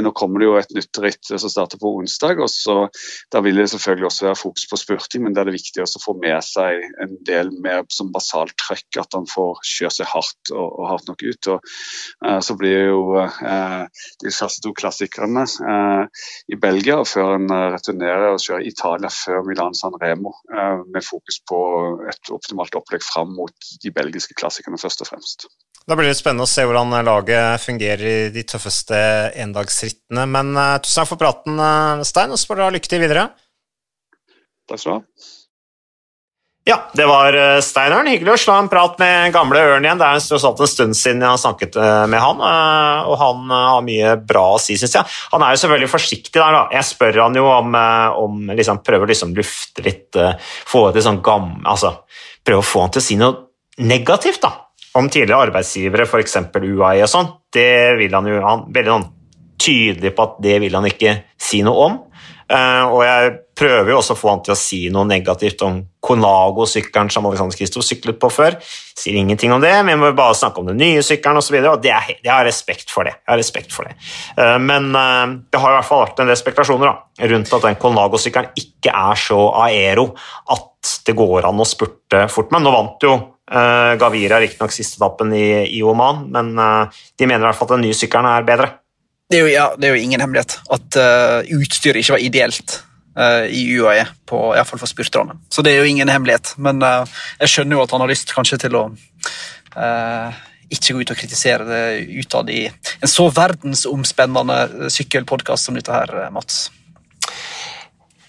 [0.00, 2.40] Nå kommer det jo et nytt ritt som starter på onsdag.
[2.40, 2.86] og så
[3.32, 6.02] Da vil det selvfølgelig også være fokus på spurting, men det er det viktig å
[6.06, 10.54] få med seg en del mer som basalt trøkk, at han får kjøre seg hardt
[10.54, 11.50] og, og hardt nok ut.
[11.52, 15.44] og Så blir jo de første to klassikerne
[16.48, 20.29] i Belgia, før han returnerer og kjører Italia før Milan San Remo Eh,
[20.90, 21.58] med fokus på
[22.10, 25.46] et optimalt opplegg fram mot de belgiske klassikerne først og fremst.
[25.88, 28.98] Da blir det spennende å se hvordan laget fungerer i de tøffeste
[29.42, 30.26] endagsrittene.
[30.30, 31.62] Men uh, tusen takk for praten,
[32.06, 33.26] Stein, og så får dere ha lykke til videre.
[34.70, 35.30] Takk skal du ha.
[36.68, 38.08] Ja, det var eh, Steinørn.
[38.12, 40.00] Hyggelig å slå en prat med gamle Ørn igjen.
[40.00, 43.86] Det er en stund siden jeg har snakket eh, med han, eh, og han har
[43.86, 45.14] mye bra å si, syns jeg.
[45.32, 46.64] Han er jo selvfølgelig forsiktig der, da.
[46.76, 47.78] Jeg spør han jo om,
[48.24, 50.18] om liksom, Prøver å liksom lufte litt,
[50.68, 51.54] få til sånn gam...
[51.68, 51.94] Altså,
[52.44, 54.52] prøve å få han til å si noe negativt, da.
[55.00, 56.36] Om tidligere arbeidsgivere, f.eks.
[56.60, 57.32] UAE og sånn.
[57.52, 59.08] Det vil han jo Han veldig sånn
[59.60, 61.98] tydelig på at det vil han ikke si noe om.
[62.50, 65.76] Uh, og jeg prøver jo også å få han til å si noe negativt om
[66.02, 68.56] Conago-sykkelen som Alexander Kristoff syklet på før.
[68.98, 71.54] Sier ingenting om det, men vi må bare snakke om den nye sykkelen osv.
[71.60, 73.14] Og, så og det er, jeg har respekt for det.
[73.20, 73.94] Jeg har respekt for det.
[74.34, 76.96] Uh, men uh, det har i hvert fall vært en del spekulasjoner da,
[77.34, 80.10] rundt at den Conago-sykkelen ikke er så aero
[80.50, 82.50] at det går an å spurte fort.
[82.50, 83.18] Men nå vant jo
[83.50, 87.82] Gavira riktignok siste etappen i, i, Oman, men de mener i hvert fall at den
[87.88, 88.68] nye sykkelen er bedre.
[89.30, 92.72] Det er jo, ja, det er jo ingen hemmelighet at uh, utstyret ikke var ideelt
[93.14, 95.36] uh, i UAE, på, iallfall for spurterne.
[95.54, 96.56] Så det er jo ingen hemmelighet.
[96.58, 97.06] Men uh,
[97.38, 98.88] jeg skjønner jo at han har lyst kanskje til å
[99.70, 101.82] ikke gå ut og kritisere det
[102.24, 106.64] utad i en så verdensomspennende sykkelpodkast som dette her, Mats.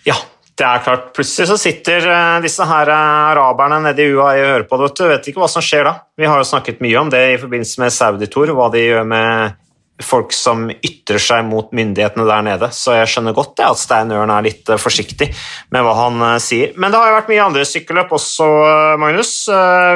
[0.05, 0.19] Ja,
[0.53, 1.07] det er klart.
[1.17, 2.05] Plutselig så sitter
[2.45, 4.91] disse her araberne nede i UAE og hører på det.
[5.01, 5.95] Du vet ikke hva som skjer da.
[6.13, 9.57] Vi har jo snakket mye om det i forbindelse med Saudi-Tour, hva de gjør med
[10.05, 14.11] folk som ytrer seg mot myndighetene der nede, så jeg skjønner godt det, at Stein
[14.15, 15.29] Ørn er litt eh, forsiktig
[15.73, 16.73] med hva han eh, sier.
[16.75, 19.31] Men det har jo vært mye andre sykkelløp også, eh, Magnus.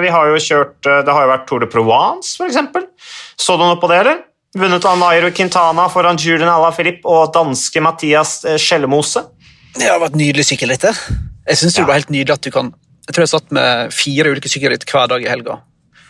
[0.06, 2.58] Vi har jo kjørt, Det har jo vært Tour de Provence, f.eks.
[3.40, 4.24] Så du noe på det, eller?
[4.56, 9.26] Vunnet av Nairo Quintana foran Julian Alaphilippe og danske Mathias Skjellemose.
[9.76, 10.88] Det har vært nydelig sykkelritt.
[10.88, 11.84] Jeg syns ja.
[11.84, 12.72] det var helt nydelig at du kan
[13.06, 15.60] Jeg tror jeg satt med fire ulike sykkelritt hver dag i helga.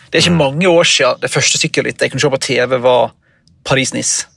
[0.08, 0.44] Det er ikke mm.
[0.46, 3.10] mange år siden det første sykkelrittet jeg kunne se på TV, var
[3.66, 4.30] Paris-Nice.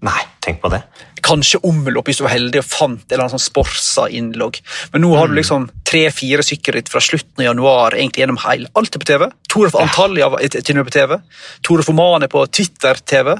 [0.00, 0.80] Nei, tenk på det.
[1.20, 4.56] Kanskje omlopp hvis du var heldig og fant en eller sånn Sporsa-innlogg.
[4.94, 5.38] Men nå har du mm.
[5.38, 8.70] liksom tre-fire sykkelritt fra slutten av januar egentlig gjennom hele.
[8.80, 9.26] Alt er på TV.
[9.52, 11.18] Tour of Antalya er på TV.
[11.66, 13.34] Tore for Oman er på Twitter-TV.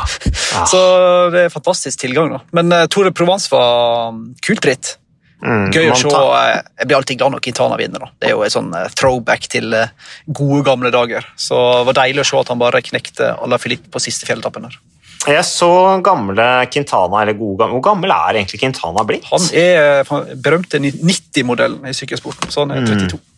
[0.72, 0.82] Så
[1.32, 2.36] det er fantastisk tilgang.
[2.36, 2.42] da.
[2.58, 4.96] Men uh, Tour Provence var um, kult ritt.
[5.44, 6.10] Mm, Gøy å se.
[6.10, 8.02] Uh, jeg blir alltid glad når Quintana vinner.
[8.06, 8.10] da.
[8.18, 9.74] Det er jo en sånn uh, throwback til
[10.26, 11.28] gode, gamle dager.
[11.36, 14.68] Så det var deilig å se at han bare knekte Ala Filip på siste fjelletappen.
[14.68, 14.80] der.
[15.26, 15.70] Jeg så
[16.06, 17.78] gamle Quintana, eller gode gamle.
[17.78, 19.26] Hvor gammel er egentlig Quintana blitt?
[19.32, 20.04] Han er
[20.36, 23.16] berømte 90-modellen i sykkelsporten, så han er 32.
[23.16, 23.32] Mm.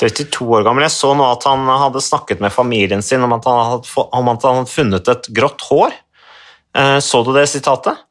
[0.00, 0.84] 32 år gammel.
[0.86, 5.10] Jeg så nå at han hadde snakket med familien sin om at han hadde, funnet
[5.10, 5.94] et grått hår.
[6.74, 8.02] Eh, så du det sitatet?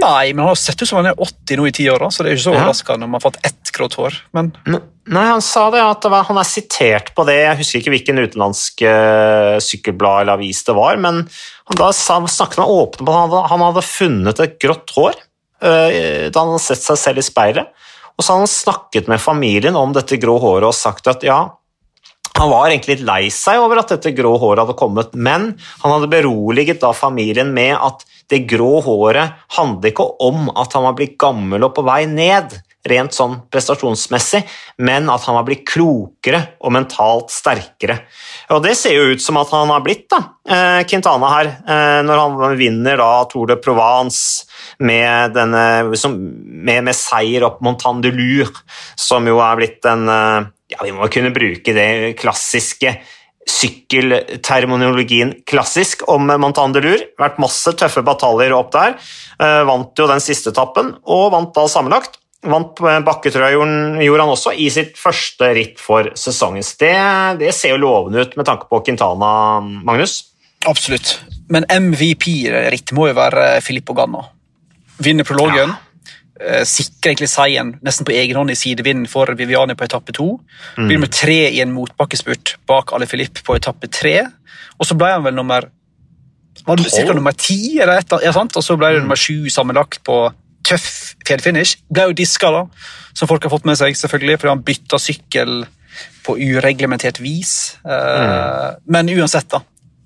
[0.00, 2.24] Nei, men han har sett ut som han er 80 nå i ti år, så
[2.24, 4.16] det er ikke så overraskende om han har fått ett grått hår.
[4.36, 4.52] Men...
[5.12, 7.34] Nei, han sa det, at det var, han er sitert på det.
[7.40, 12.60] Jeg husker ikke hvilken utenlandsk uh, sykkelblad eller avis det var, men han da snakket
[12.62, 16.52] han åpent på at han hadde, han hadde funnet et grått hår uh, da han
[16.54, 17.88] hadde sett seg selv i speilet.
[18.14, 21.40] Og så hadde han snakket med familien om dette grå håret og sagt at ja,
[22.38, 25.94] han var egentlig litt lei seg over at dette grå håret hadde kommet, men han
[25.94, 30.96] hadde beroliget da familien med at det grå håret handler ikke om at han var
[30.98, 32.54] blitt gammel og på vei ned,
[32.88, 34.40] rent sånn prestasjonsmessig,
[34.82, 38.00] men at han var blitt klokere og mentalt sterkere.
[38.50, 40.18] Og det ser jo ut som at han har blitt, da,
[40.48, 44.48] eh, Quintana her, eh, når han vinner da Tour de Provence
[44.80, 48.48] med, denne, med, med seier opp Montagne de
[48.98, 52.96] som jo er blitt en eh, ja, vi må kunne bruke det klassiske
[53.48, 57.02] sykkelterminologien klassisk om Montandelur.
[57.18, 58.96] Vært masse tøffe bataljer opp der.
[59.40, 62.20] Uh, vant jo den siste etappen, og vant da sammenlagt.
[62.42, 66.64] Vant bakketrøya gjorde han også i sitt første ritt for sesongen.
[66.78, 66.94] Det,
[67.38, 70.16] det ser jo lovende ut med tanke på Quintana, Magnus.
[70.66, 71.20] Absolutt.
[71.52, 74.24] Men MVP-ritt må jo være Filippo Ganna.
[75.02, 75.70] Vinner prologen.
[75.70, 75.91] Ja eh,
[76.68, 80.34] sikrer egentlig seieren nesten på egen hånd i sidevinden for Viviani på etappe to.
[80.76, 80.88] Mm.
[80.88, 84.16] Blir med tre i en motbakkespurt bak Ale Filip på etappe tre.
[84.78, 85.68] Og så ble han vel nummer
[86.66, 88.54] var det cirka nummer ti, eller et, ja, sant?
[88.54, 89.06] og så ble det mm.
[89.08, 90.18] nummer sju sammenlagt på
[90.66, 91.80] tøff fjellfinish.
[91.90, 92.66] Ble jo diska, da,
[93.18, 95.64] som folk har fått med seg, selvfølgelig, fordi han bytta sykkel
[96.26, 97.78] på ureglementert vis.
[97.82, 98.84] Eh, mm.
[98.94, 99.62] Men uansett, da.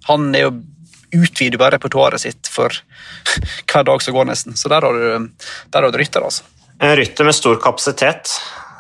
[0.09, 0.55] Han er jo
[1.17, 2.75] utvider bare repertoaret sitt for
[3.71, 4.57] hver dag som går, nesten.
[4.59, 6.47] Så der har du, der har du rytter, altså.
[6.83, 8.33] En rytter med stor kapasitet,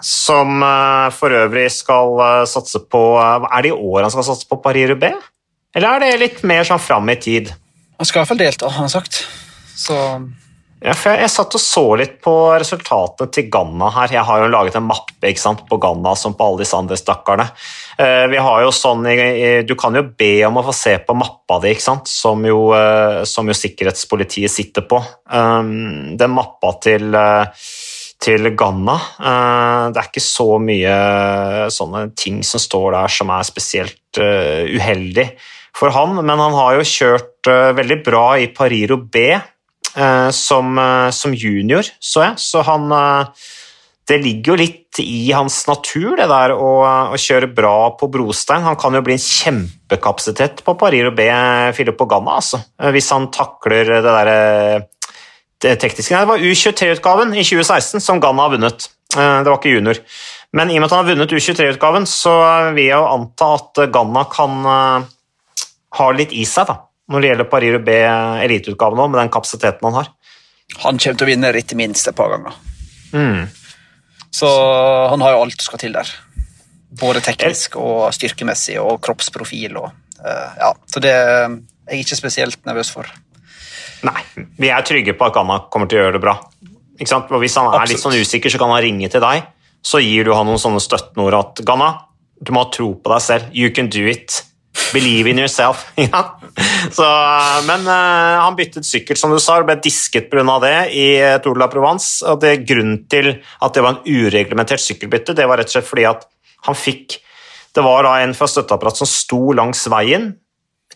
[0.04, 4.26] som uh, for øvrig skal uh, satse på uh, Er det i år han skal
[4.28, 5.16] satse på Paris-Roubais?
[5.76, 7.50] Eller er det litt mer sånn fram i tid?
[7.96, 9.22] Han skal i hvert fall delta, har han sagt.
[9.76, 9.96] Så
[10.76, 14.12] ja, jeg, jeg, satt og så litt på resultatene til Ganna her.
[14.12, 17.46] Jeg har jo laget en mappe sant, på Ganna som på alle disse andre stakkarene.
[17.96, 19.06] Uh, vi har jo sånn,
[19.64, 23.48] Du kan jo be om å få se på mappa di, som jo, uh, som,
[23.48, 25.00] jo, sikkerhetspolitiet sitter på.
[25.32, 27.48] Um, den mappa til, uh,
[28.20, 28.94] til Ganna
[29.92, 30.94] Det er ikke så mye
[31.68, 35.26] sånne ting som står der som er spesielt uheldig
[35.76, 39.55] for han, men han har jo kjørt veldig bra i Paris-Roubais Eh,
[40.30, 42.40] som, eh, som, junior, så jeg.
[42.42, 43.46] Så han eh,
[44.06, 46.68] Det ligger jo litt i hans natur, det der å,
[47.10, 48.62] å kjøre bra på brostein.
[48.62, 52.60] Han kan jo bli en kjempekapasitet på Paris-Roubais, Filippo Ganna, altså.
[52.94, 54.38] Hvis han takler det derre
[55.64, 56.14] det tekniske.
[56.14, 58.86] Det var U23-utgaven i 2016 som Ganna har vunnet.
[59.10, 59.98] Det var ikke junior.
[60.54, 62.38] Men i og med at han har vunnet U23-utgaven, så
[62.76, 64.60] vil jeg jo anta at Ganna kan
[65.98, 67.98] ha litt i seg, da når det gjelder Paris Rubé
[68.44, 70.10] eliteutgave nå, med den kapasiteten han har.
[70.82, 72.56] Han kommer til å vinne rittet minst et par ganger.
[73.14, 73.46] Mm.
[74.34, 74.48] Så
[75.10, 76.10] han har jo alt som skal til der.
[77.00, 79.78] Både teknisk og styrkemessig og kroppsprofil.
[79.80, 81.56] Og, uh, ja, så det er
[81.92, 83.08] jeg ikke spesielt nervøs for.
[84.06, 84.20] Nei,
[84.60, 86.36] vi er trygge på at Ganna kommer til å gjøre det bra.
[86.96, 87.92] Hvis han er Absolutt.
[87.92, 89.46] litt sånn usikker, så kan han ringe til deg.
[89.86, 91.90] Så gir du han noen sånne støttende ord at Ganna,
[92.42, 93.48] du må ha tro på deg selv.
[93.54, 94.42] You can do it.
[94.92, 95.86] Believe in yourself.
[95.94, 96.22] ja.
[96.92, 97.06] Så,
[97.66, 100.56] men uh, han byttet sykkel, som du sa, og ble disket pga.
[100.62, 102.24] det i uh, Tour de la Provence.
[102.26, 105.90] og det Grunnen til at det var en ureglementert sykkelbytte, det var rett og slett
[105.90, 106.26] fordi at
[106.66, 107.20] han fikk
[107.76, 110.30] Det var da en fra støtteapparat som sto langs veien,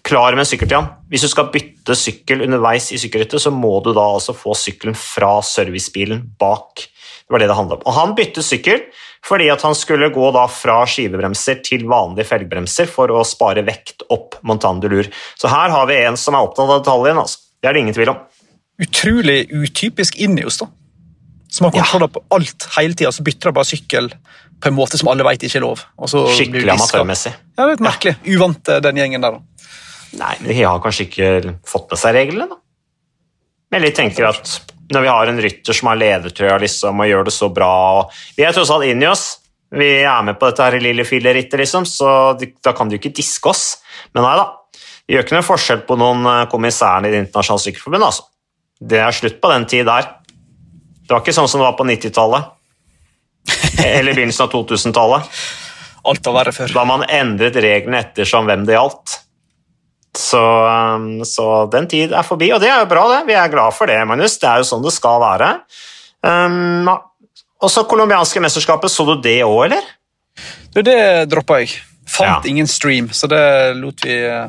[0.07, 0.87] klar med en sykkel til han.
[1.13, 4.97] Hvis du skal bytte sykkel underveis i sykkelrittet, så må du da altså få sykkelen
[4.97, 6.81] fra servicebilen bak.
[6.81, 7.85] Det var det det handla om.
[7.85, 8.81] Og han byttet sykkel
[9.27, 14.07] fordi at han skulle gå da fra skivebremser til vanlige felgbremser for å spare vekt
[14.09, 15.11] opp Montandulur.
[15.39, 17.21] Så her har vi en som er opptatt av detaljen.
[17.21, 17.43] Altså.
[17.61, 18.23] Det er det ingen tvil om.
[18.81, 20.71] Utrolig utypisk Ineos, da.
[21.51, 24.09] Som har kontroll på alt hele tida, så bytter de bare sykkel
[24.61, 25.83] på en måte som alle vet ikke er lov.
[26.07, 27.33] Skikkelig amatørmessig.
[27.59, 28.17] Ja, det er merkelig.
[28.23, 28.37] Ja.
[28.37, 29.69] Uvant den gjengen der, da.
[30.21, 32.61] Nei, men de har kanskje ikke fått med seg reglene, da.
[33.71, 34.57] Men jeg tenker at
[34.95, 37.75] når vi har en rytter som har ledertrøya liksom, og gjør det så bra
[38.37, 39.27] Vi er tross alt inni oss.
[39.71, 43.53] Vi er med på dette her lille fillerittet, liksom, så da kan du ikke diske
[43.53, 43.79] oss.
[44.15, 44.49] Men nei da.
[45.07, 48.07] Vi gjør ikke noe forskjell på noen kommissæren kommissærene i Det internasjonale sykkelforbundet.
[48.11, 48.27] Altså.
[48.81, 50.11] Det er slutt på den tid der.
[51.07, 52.51] Det var ikke sånn som det var på 90-tallet.
[53.87, 55.41] Eller begynnelsen av 2000-tallet.
[56.11, 56.75] Alt var verre før.
[56.75, 59.20] Da man endret reglene ettersom hvem det gjaldt.
[60.17, 60.41] Så,
[60.97, 63.21] um, så, den tid er forbi, og det er jo bra, det.
[63.29, 64.39] Vi er glad for det, Magnus.
[64.43, 65.53] Det er jo sånn det skal være.
[66.27, 66.91] Um,
[67.63, 69.87] også colombianske mesterskapet, så du det òg, eller?
[70.75, 70.99] Du, det
[71.31, 71.77] droppa jeg.
[72.11, 72.51] Fant Ja.
[72.51, 74.49] ingen stream, så det lot vi eh,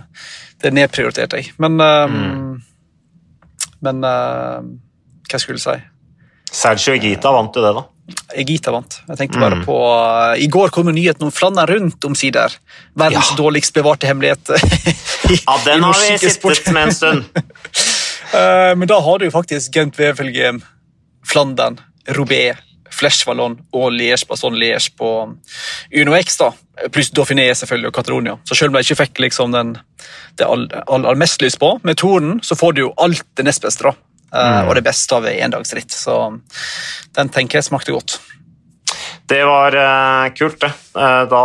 [0.61, 1.51] Det nedprioriterte jeg.
[1.61, 2.61] Men um,
[3.81, 4.61] Men uh,
[5.29, 5.87] hva skulle jeg si?
[6.51, 7.83] Sergio Gita vant jo det, da.
[8.35, 8.97] Egita vant.
[9.07, 12.51] Jeg tenkte bare på uh, I går kom jo nyheten om Flandern rundt omsider.
[12.97, 13.37] Verdens Ja.
[13.39, 14.49] dårligst bevarte hemmelighet.
[14.49, 17.23] i- Ja, den har vi sittet med en stund.
[18.33, 20.61] uh, men da har du jo faktisk Gent Wevelgem,
[21.27, 21.79] Flandern,
[22.17, 22.55] Robé,
[22.91, 25.11] Flesh Wallon og Liège Baston Liège på
[25.95, 26.37] Uno X.
[26.41, 26.51] da.
[26.91, 28.37] Pluss Dauphiné selvfølgelig og Catalonia.
[28.43, 29.75] Så selv om jeg ikke fikk liksom den,
[30.39, 33.45] det all, all, all mest lyst på, med tornen, så får du jo alt det
[33.45, 33.83] nest beste.
[33.85, 33.93] da.
[34.33, 35.91] Eh, Og det beste av endagsritt.
[35.91, 36.17] Så
[37.15, 38.19] den tenker jeg smakte godt.
[39.31, 40.71] Det var uh, kult, det.
[40.97, 41.43] Uh, da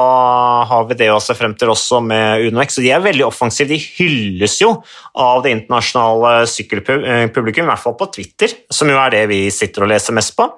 [0.67, 2.81] har vi det å se frem til også med UnoX.
[2.83, 3.69] De er veldig offensive.
[3.71, 4.73] De hylles jo
[5.15, 9.87] av det internasjonale sykkelpublikum, i hvert fall på Twitter, som jo er det vi sitter
[9.87, 10.49] og leser mest på.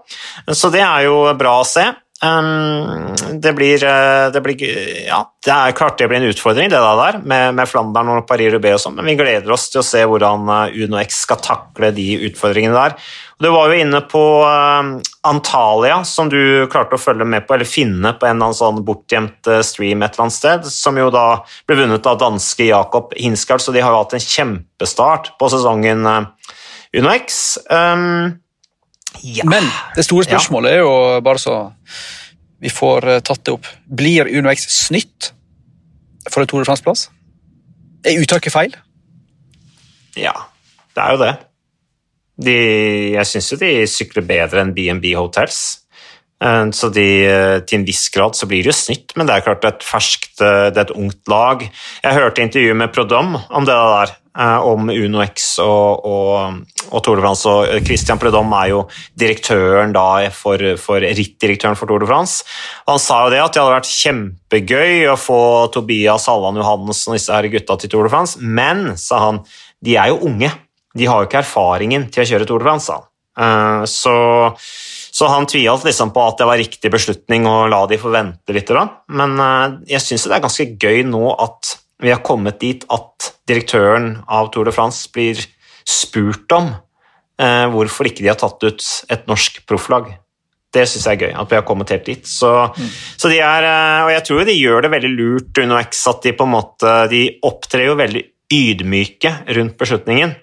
[0.48, 1.84] Så det er jo bra å se.
[2.18, 4.58] Um, det blir, eh, det blir
[5.06, 8.74] Ja, det er klart det blir en utfordring, det der, med, med Flandern og Paris-Roubais
[8.74, 12.08] og sånn, men vi gleder oss til å se hvordan eh, UnoX skal takle de
[12.26, 12.96] utfordringene der.
[13.38, 14.90] Du var jo inne på eh,
[15.30, 19.52] Antalya, som du klarte å følge med på, eller finne på en eller sånn bortgjemt
[19.62, 21.28] stream et eller annet sted, som jo da
[21.70, 26.02] ble vunnet av danske Jakob Hinsgaard, så de har jo hatt en kjempestart på sesongen
[26.98, 27.40] UnoX.
[27.70, 28.42] Um,
[29.22, 29.44] ja.
[29.48, 29.66] Men
[29.96, 30.94] det store spørsmålet er jo
[31.24, 31.58] bare så
[32.58, 33.66] vi får eh, tatt det opp.
[33.86, 35.32] Blir Uno X snytt
[36.28, 37.08] for en Tour de France-plass?
[38.06, 38.74] Er uttaket feil?
[40.18, 40.34] Ja,
[40.94, 41.34] det er jo det.
[42.38, 42.56] De,
[43.14, 45.60] jeg syns jo de sykler bedre enn B&B Hotels.
[46.42, 49.34] Eh, Så de, eh, til en viss grad så blir det jo snytt, men det
[49.34, 51.68] er klart et ferskt, eh, det er et ungt lag.
[52.04, 56.60] Jeg hørte intervjuet med Prodom om det der, om Uno X og, og,
[56.92, 57.44] og Tour de France.
[57.48, 58.84] Og Christian Prodom er jo
[59.18, 62.44] direktøren da for, for rittdirektøren for Tour de France.
[62.86, 65.40] Og han sa jo det at det hadde vært kjempegøy å få
[65.74, 69.42] Tobias Halland Johannessen og disse her gutta til Tour de France, men, sa han,
[69.82, 70.52] de er jo unge.
[70.94, 73.86] De har jo ikke erfaringen til å kjøre Tour de France, sa han.
[73.90, 74.14] Så,
[75.18, 78.54] så han tviholdt liksom på at det var riktig beslutning å la de få vente
[78.54, 78.70] litt.
[79.10, 83.32] Men eh, jeg syns det er ganske gøy nå at vi har kommet dit at
[83.50, 85.40] direktøren av Tour de France blir
[85.88, 90.12] spurt om eh, hvorfor ikke de har tatt ut et norsk profflag.
[90.70, 92.28] Det syns jeg er gøy, at vi har kommet helt dit.
[92.28, 92.52] Så,
[93.18, 96.22] så de er, eh, og jeg tror de gjør det veldig lurt under X, at
[96.28, 98.22] de på en måte de opptrer jo veldig
[98.54, 100.38] ydmyke rundt beslutningen.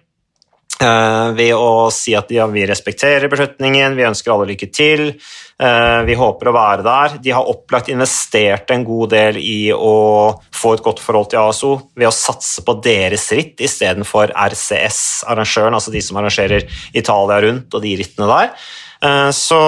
[0.75, 5.99] Eh, ved å si at ja, vi respekterer beslutningen, vi ønsker alle lykke til, eh,
[6.03, 7.15] vi håper å være der.
[7.23, 11.71] De har opplagt investert en god del i å få et godt forhold til ASO
[11.95, 17.73] ved å satse på deres ritt istedenfor RCS, arrangøren, altså de som arrangerer Italia rundt
[17.73, 18.51] og de rittene der.
[18.99, 19.63] Eh, så,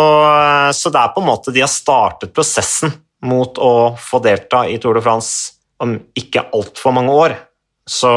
[0.75, 2.91] så det er på en måte de har startet prosessen
[3.23, 7.39] mot å få delta i Tour de France om ikke altfor mange år.
[7.87, 8.09] Så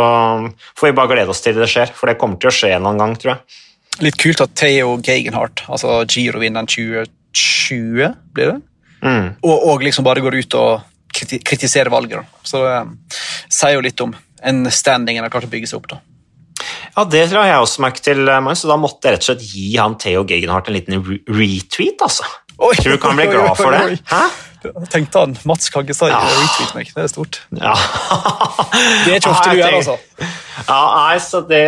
[0.79, 2.81] får vi bare glede oss til det skjer, for det kommer til å skje en
[2.81, 3.61] eller annen gang, tror jeg.
[4.07, 8.59] Litt kult at Theo Gegenhardt, altså Giro-vinneren 2020, blir det?
[9.05, 9.27] Mm.
[9.41, 12.21] Og, og liksom bare går ut og kritiserer valget.
[12.21, 12.45] Da.
[12.47, 12.95] Så det um,
[13.51, 15.91] sier jo litt om en standing en har klart å bygge seg opp.
[15.93, 16.01] da.
[16.97, 19.45] Ja, det la jeg også merke til, Magnus, så da måtte jeg rett og slett
[19.47, 22.27] gi han Theo Gegenhardt en liten re retweet, altså.
[22.61, 24.01] Oi, Tror du ikke han oi, glad for det?
[24.11, 24.25] Hæ?
[24.93, 26.21] Tenkte han Mats Kaggestad Ja.
[26.21, 26.91] retweet meg.
[26.95, 27.41] Det er stort.
[27.57, 27.73] Ja.
[29.05, 29.97] Det er ikke ofte du gjør, altså.
[30.61, 31.61] Ja, nei, så det,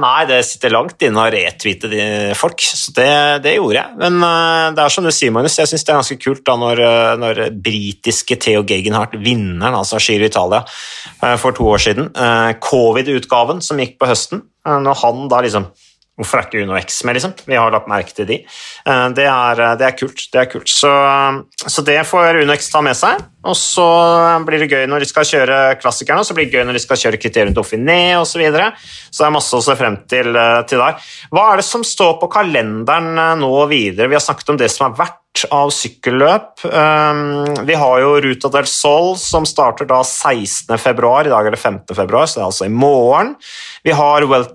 [0.00, 2.04] nei, det sitter langt inne å retweete de
[2.38, 3.08] folk, så det,
[3.44, 3.96] det gjorde jeg.
[4.00, 6.56] Men eh, det er som du sier, Magnus, jeg syns det er ganske kult da
[6.60, 11.84] når, eh, når britiske Theo Gegenhardt, vinneren altså av Giro Italia eh, for to år
[11.84, 12.08] siden,
[12.64, 15.68] covid-utgaven som gikk på høsten, når han da liksom
[16.20, 17.32] Hvorfor er ikke Uno X med, liksom?
[17.48, 18.36] Vi har lagt merke til de.
[18.86, 20.26] Eh, Det er, det er kult.
[20.32, 20.68] det er kult.
[20.68, 20.90] Så,
[21.66, 23.22] så det får Uno X ta med seg.
[23.48, 23.86] Og så
[24.46, 26.82] blir det gøy når de skal kjøre klassikerne, og så blir det gøy når de
[26.84, 28.36] skal kjøre Criterium Dauphiné osv.
[28.36, 28.68] Så, videre.
[29.10, 31.00] så det er masse å se frem til, eh, til der.
[31.32, 34.08] Hva er det som står på kalenderen nå nå videre?
[34.08, 35.18] Vi har snakket om det som har vært
[35.50, 36.60] av sykkelløp.
[37.64, 40.76] Vi har jo Ruta del Sol, som starter da 16.
[40.78, 41.26] februar.
[41.26, 41.78] I dag er det 5.
[41.96, 43.34] februar, så det er altså i morgen.
[43.82, 44.46] Vi har al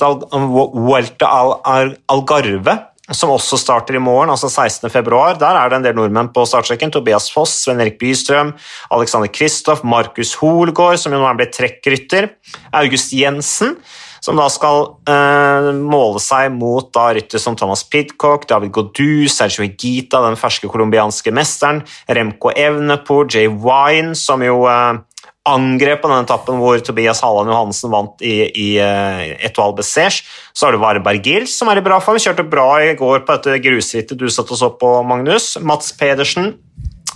[2.07, 2.75] Algarve,
[3.11, 4.89] som også starter i morgen, altså 16.
[4.91, 5.35] februar.
[5.39, 6.91] Der er det en del nordmenn på startsjekken.
[6.91, 8.53] Tobias Foss, Sven-Erik Bystrøm,
[8.91, 12.29] Alexander Kristoff, Markus Holgaard, som jo nå er blitt trekkrytter,
[12.75, 13.75] August Jensen,
[14.23, 19.63] som da skal eh, måle seg mot da rytter som Thomas Pidcock, David Godu, Sergio
[19.63, 24.99] Higita, den ferske colombianske mesteren, Remco Evenepour, Jay Wine, som jo eh,
[25.47, 30.23] angrep på den etappen hvor Tobias Halland Johansen vant i, i uh, Etoile Bessège.
[30.53, 32.19] Så har du Varberg Gils, som er i bra form.
[32.21, 35.55] Kjørte bra i går på dette grusrittet du satt og så på, Magnus.
[35.63, 36.53] Mats Pedersen,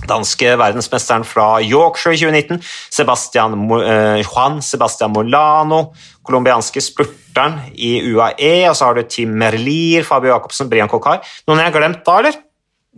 [0.09, 2.61] danske verdensmesteren fra Yorkshire i 2019,
[2.93, 5.89] Sebastian, uh, Juan Sebastian Molano,
[6.27, 11.21] colombianske spurteren i UAE, og så har du Tim Merlier, Fabio Jacobsen, Brian Kokar.
[11.47, 12.39] Noen jeg har glemt da, eller?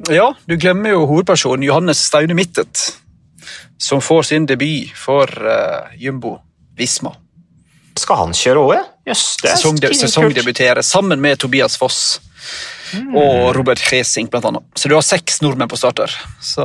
[0.09, 2.95] Ja, du glemmer jo hovedpersonen Johannes Staune Mittet,
[3.83, 6.37] som får sin debut for uh, Jumbo
[6.77, 7.11] Visma.
[7.99, 8.83] Skal han kjøre òg, ja?
[9.11, 12.21] Yes, Sesongde Sesongdebutere sammen med Tobias Foss
[12.93, 13.09] mm.
[13.19, 14.63] og Robert Hesing, blant annet.
[14.79, 16.13] Så du har seks nordmenn på starter.
[16.41, 16.63] Så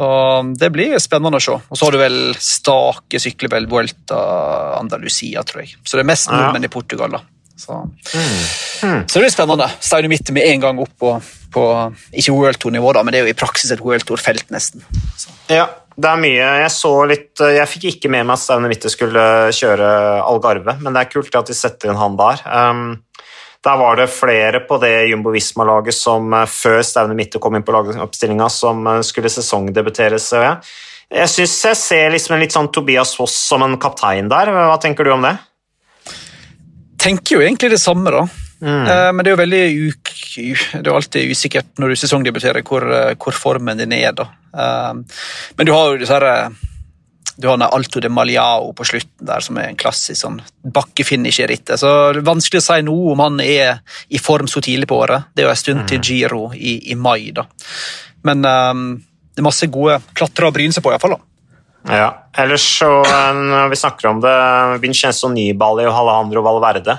[0.61, 1.57] det blir spennende å se.
[1.59, 4.21] Og så har du vel Stake sykler vel Vuelta
[4.79, 5.75] Andalusia, tror jeg.
[5.83, 6.71] Så det er mest nordmenn ja.
[6.71, 7.25] i Portugal, da.
[7.59, 7.75] Så.
[7.75, 8.23] Mm.
[8.87, 9.01] Mm.
[9.09, 9.69] så det blir spennende.
[9.83, 11.16] Steine Mitte med en gang opp på,
[11.51, 11.66] på
[12.14, 14.87] ikke World Tour-nivå, da, men det er jo i praksis et World Tour-felt, nesten.
[15.19, 15.35] Så.
[15.51, 15.66] Ja,
[15.99, 19.22] det er mye Jeg så litt Jeg fikk ikke med meg at Steine Mitte skulle
[19.55, 19.88] kjøre
[20.22, 22.44] Algarve, men det er kult at de setter inn han der.
[22.46, 22.84] Um,
[23.64, 27.64] der var det flere på det Jumbo Visma-laget som eh, før Staune Mitte kom inn
[27.66, 30.20] på lagoppstillinga, som eh, skulle sesongdebutere.
[30.22, 30.53] Så ja.
[31.11, 34.53] Jeg syns jeg ser liksom en litt sånn Tobias Foss som en kaptein der.
[34.55, 35.34] Hva tenker du om det?
[37.03, 38.47] Tenker jo egentlig det samme, da.
[38.61, 38.87] Mm.
[38.91, 42.85] Eh, men det er jo veldig uk det er alltid usikkert når du sesongdebuterer hvor,
[43.19, 44.13] hvor formen din er.
[44.15, 44.29] da.
[44.53, 46.19] Men du har jo disse
[47.39, 50.41] du har Alto de Maliao på slutten, der, som er en klassisk sånn
[50.75, 51.79] bakkefinish i rittet.
[51.79, 53.79] Så det er vanskelig å si noe om han er
[54.11, 55.31] i form så tidlig på året.
[55.35, 55.87] Det er jo en stund mm.
[55.93, 57.31] til Giro i, i, mai.
[57.37, 57.47] da.
[58.27, 61.15] Men um, det er masse gode klatrere å bryne seg på, iallfall.
[61.87, 62.11] Ja,
[62.43, 64.35] ellers så når vi snakker om det,
[64.83, 66.99] Vincenzo Nibali og Alejandro Valverde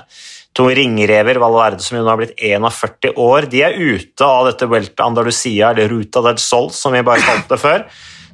[0.58, 4.66] To ringrever, Valverde som jo nå har blitt 41 år, de er ute av dette
[4.70, 7.84] Welta Andalusia, eller Ruta del Sol, som vi bare kalte det før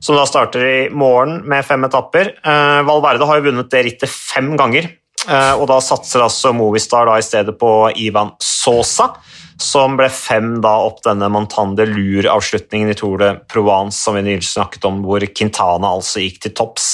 [0.01, 2.35] som da starter i morgen med fem etapper.
[2.45, 4.89] Uh, Valverde har jo vunnet det rittet fem ganger,
[5.27, 9.15] uh, og da satser altså Movistar da i stedet på Ivan Sosa,
[9.63, 14.45] som ble fem da opp denne Montande Lur-avslutningen i Tour de Provence, som vi nylig
[14.45, 16.89] snakket om, hvor Quintana altså gikk til topps.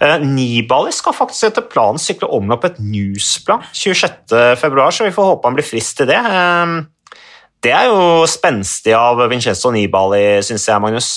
[0.00, 5.48] Eh, Nibali skal faktisk etter planen sykle omlopp et newsplan 26.2, så vi får håpe
[5.48, 6.20] han blir frisk til det.
[7.62, 11.12] Det er jo spenstig av Vincenzo Nibali, syns jeg, Magnus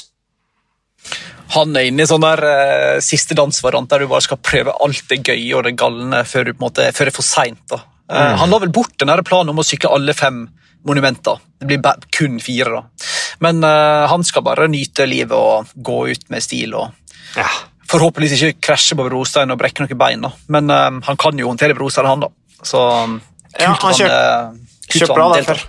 [1.53, 5.05] han er inne i sånn der uh, siste dansvariant der du bare skal prøve alt
[5.11, 7.75] det gøye og det galne før, måte, før det er for seint.
[7.75, 8.37] Uh, mm.
[8.41, 10.47] Han la vel bort den planen om å sykle alle fem
[10.85, 11.41] monumenter.
[11.59, 12.69] Det blir kun fire.
[12.69, 13.09] da.
[13.43, 16.75] Men uh, han skal bare nyte livet og gå ut med stil.
[16.75, 16.91] og
[17.37, 17.47] ja.
[17.89, 20.25] Forhåpentligvis ikke krasje på brostein og brekke noen bein.
[20.25, 20.33] da.
[20.49, 22.31] Men han kan jo håndtere brostein, han da.
[22.65, 25.65] Så kult ja, han kjør, han, kult bra deltar.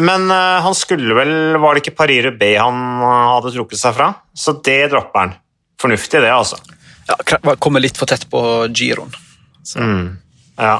[0.00, 4.08] Men uh, han skulle vel Var det ikke Paris B han hadde trukket seg fra?
[4.32, 5.34] Så det dropper han.
[5.82, 6.56] Fornuftig, det, altså.
[7.08, 7.16] Ja,
[7.58, 8.40] Kommer litt for tett på
[8.70, 9.12] giroen.
[9.76, 10.06] Mm,
[10.62, 10.78] ja.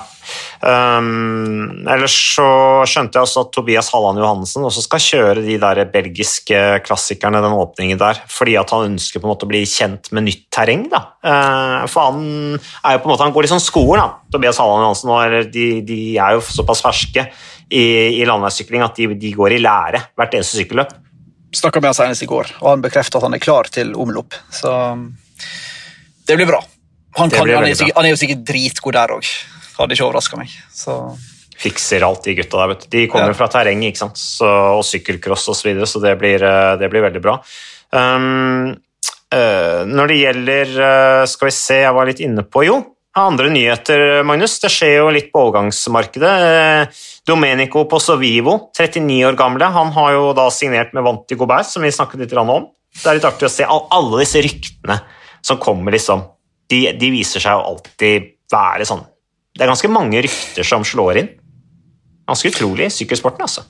[0.63, 2.47] Um, ellers så
[2.87, 7.57] skjønte jeg også at Tobias Halland Johannessen også skal kjøre de der belgiske klassikerne, den
[7.59, 10.87] åpningen der, fordi at han ønsker på en måte å bli kjent med nytt terreng.
[10.93, 11.03] da.
[11.27, 12.23] Uh, for han
[12.55, 15.51] er jo på en måte, han går litt sånn skolen, da, Tobias Halland Johannessen.
[15.53, 17.27] De, de er jo såpass ferske
[17.73, 17.85] i,
[18.21, 20.95] i landeveissykling at de, de, går i lære hvert eneste sykkelløp.
[21.53, 24.39] Snakka med han senest i går, og han bekrefter at han er klar til omlopp.
[24.55, 24.71] Så
[26.29, 26.63] det blir bra.
[27.19, 29.29] Han, kan, han, er, sikkert, han er, jo sikkert dritgod der òg.
[29.79, 30.53] Hadde ikke overraska meg.
[30.75, 30.97] Så.
[31.63, 32.73] Fikser alt, de gutta der.
[32.73, 32.89] vet du.
[32.97, 33.39] De kommer ja.
[33.39, 34.19] fra terreng ikke sant?
[34.19, 37.37] Så, og sykkelcross osv., så, videre, så det blir, eh, det blir veldig bra.
[37.93, 38.73] Um,
[39.35, 42.79] uh, når det gjelder uh, Skal vi se, jeg var litt inne på Jo,
[43.21, 44.57] andre nyheter, Magnus.
[44.63, 46.33] Det skjer jo litt på overgangsmarkedet.
[47.29, 51.93] Domenico Pozzovivo, 39 år gamle, han har jo da signert med Vanti Gobert, som vi
[51.93, 52.71] snakket litt om.
[52.97, 54.99] Det er litt artig å se alle disse ryktene
[55.45, 56.25] som kommer, liksom.
[56.73, 59.05] De, de viser seg jo alltid være sånn
[59.53, 61.31] Det er ganske mange rykter som slår inn.
[62.29, 63.65] Ganske utrolig i sykkelsporten, altså.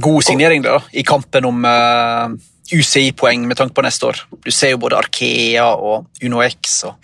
[0.00, 2.30] God signering, da, i kampen om uh,
[2.70, 4.20] UCI-poeng med tanke på neste år.
[4.44, 6.94] Du ser jo både Arkea og UnoX og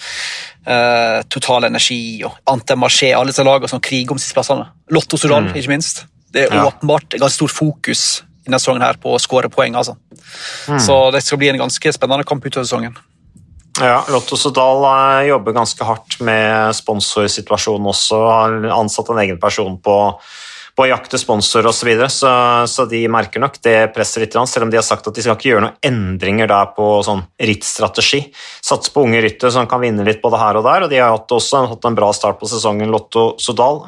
[0.69, 4.69] uh, Total Energi og Antemarché, alle disse lagene som kriger om sisteplassene.
[4.95, 5.59] Lotto Sudan, mm.
[5.59, 6.05] ikke minst.
[6.33, 6.69] Det er ja.
[6.71, 9.75] åpenbart ganske stort fokus i denne sesongen her på å skåre poeng.
[9.75, 9.97] altså.
[10.71, 10.79] Mm.
[10.87, 12.95] Så det skal bli en ganske spennende kamp utover sesongen.
[13.81, 18.21] Ja, Lotto Sudal eh, jobber ganske hardt med sponsorsituasjonen også.
[18.25, 19.97] Har ansatt en egen person på
[20.77, 22.31] på å jakte sponsor osv., så, videre, så
[22.69, 25.39] så de merker nok det presset litt, selv om de har sagt at de skal
[25.39, 28.27] ikke gjøre noen endringer der på sånn rittstrategi.
[28.61, 31.17] Satse på unge ryttere som kan vinne litt både her og der, og de har
[31.17, 33.87] også hatt en bra start på sesongen, Lotto Sodal.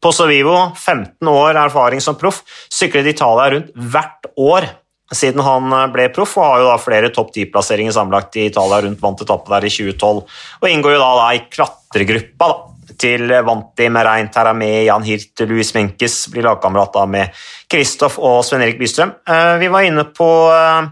[0.00, 2.42] På Sovivo, 15 år erfaring som proff,
[2.72, 4.66] syklet Italia rundt hvert år
[5.10, 9.02] siden han ble proff, og har jo da flere topp 10-plasseringer sammenlagt i Italia rundt
[9.02, 10.20] vant etappe der i 2012,
[10.62, 12.60] og inngår jo da, da i klatregruppa da,
[13.00, 18.80] til Vanti, Merein Terramé, Jan Hirt, Louis Menkes blir lagkamerat med Kristoff og Sven Erik
[18.80, 19.14] Bystrøm.
[19.24, 20.90] Eh, vi var inne på eh,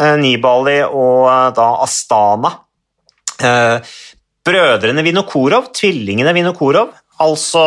[0.00, 2.52] eh, Nibali og eh, da Astana.
[3.40, 3.94] Eh,
[4.44, 6.92] brødrene Vinokorov, tvillingene Vinokorov,
[7.24, 7.64] altså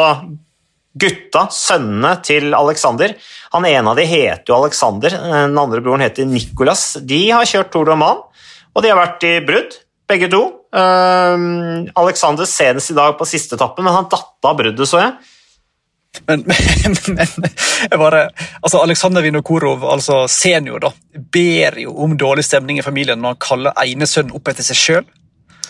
[0.99, 3.13] gutta, sønnene til Alexander.
[3.55, 6.95] Han ene av de heter jo Alexander, den andre broren heter Nicolas.
[7.01, 8.21] De har kjørt Tour de Man,
[8.73, 10.43] og de har vært i brudd, begge to.
[10.75, 15.33] Uh, Alexander senest i dag på siste etappe, men han datt av bruddet, så jeg.
[16.25, 16.43] Men,
[17.07, 18.23] men, men bare,
[18.61, 20.91] altså Aleksandr Vinokurov, altså senior, da,
[21.33, 24.81] ber jo om dårlig stemning i familien når han kaller ene sønnen opp etter seg
[24.81, 25.07] sjøl.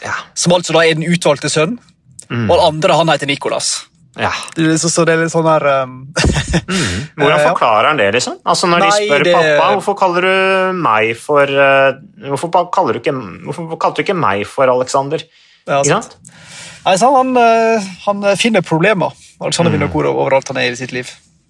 [0.04, 0.14] Ja.
[0.38, 1.80] Som altså da er den utvalgte sønnen.
[2.28, 2.50] Mm.
[2.50, 3.88] Og den andre han heter Nikolas.
[4.18, 4.32] Ja.
[4.78, 5.98] Så, så, det er litt sånn her um...
[6.72, 6.96] mm.
[7.20, 8.40] Hvordan forklarer han det, liksom?
[8.48, 9.36] Altså Når Nei, de spør det...
[9.36, 12.00] pappa hvorfor kaller du meg for uh,
[12.34, 13.14] Hvorfor kaller du ikke,
[13.46, 15.24] hvorfor kalte du ikke meg for Alexander?
[15.68, 16.18] Ja, sant.
[16.88, 19.12] Nei, så han, eh, han, finner problemer
[19.44, 19.90] Alexander mm.
[19.92, 21.10] ord overalt han er i sitt liv.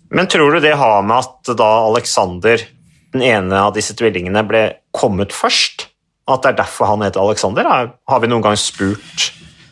[0.09, 2.63] Men tror du det har med at da Alexander,
[3.13, 4.63] den ene av disse tvillingene, ble
[4.95, 5.86] kommet først?
[6.28, 7.70] At det er derfor han heter Alexander?
[7.70, 9.30] Har vi noen gang spurt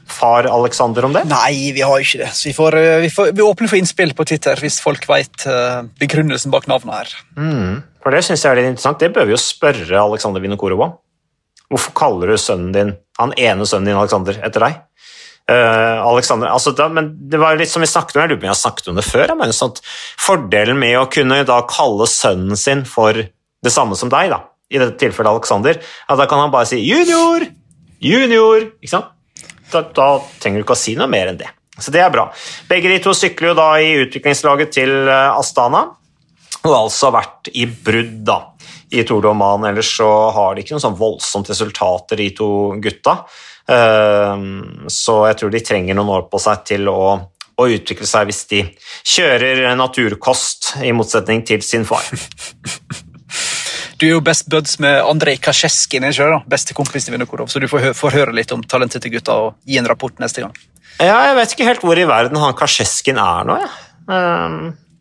[0.08, 1.24] far Alexander om det?
[1.30, 2.32] Nei, vi har ikke det.
[2.38, 5.47] Så vi, får, eh, vi, får, vi åpner for innspill på Twitter hvis folk vet
[5.49, 7.16] uh, begrunnelsen bak navnet her.
[7.38, 9.01] Mm, for Det synes jeg er litt interessant.
[9.01, 10.97] Det bør vi jo spørre Alexander Vinokorov om.
[11.74, 14.84] Hvorfor kaller du sønnen din, han ene sønnen din Alexander etter deg?
[15.45, 18.45] Uh, Alexander, altså da, men det var litt som vi snakket om, jeg lurer på
[18.45, 19.34] om jeg har snakket om det før.
[19.41, 19.74] Men sånn
[20.22, 23.18] fordelen med å kunne da kalle sønnen sin for
[23.66, 26.82] det samme som deg, da, i dette tilfellet Alexander, at da kan han bare si
[26.86, 27.49] 'junior',
[28.01, 28.70] 'junior'.
[28.82, 29.14] ikke sant?
[29.72, 30.09] Da, da,
[30.41, 31.51] trenger du ikke å si noe mer enn det.
[31.80, 32.30] Så det er bra.
[32.70, 35.86] Begge de to sykler jo da i utviklingslaget til Astana,
[36.66, 38.39] og har altså vært i brudd da,
[38.95, 39.68] i Tour de Oman.
[39.70, 42.49] Ellers så har de ikke noen sånn voldsomt resultater, de to
[42.82, 43.20] gutta.
[43.66, 46.99] Så jeg tror de trenger noen år på seg til å,
[47.55, 48.63] å utvikle seg hvis de
[49.16, 52.07] kjører naturkost, i motsetning til sin far.
[53.96, 56.04] Du er jo best buds med Andrej Kasjeskin,
[56.52, 59.54] beste kompisen til Vinokurov, så du får, får, høre litt om talentet til gutta og
[59.64, 60.56] gi en rapport neste gang.
[61.00, 63.60] Ja, jeg vet ikke helt hvor i verden han Kasjeskin er nå.
[63.64, 63.72] Ja.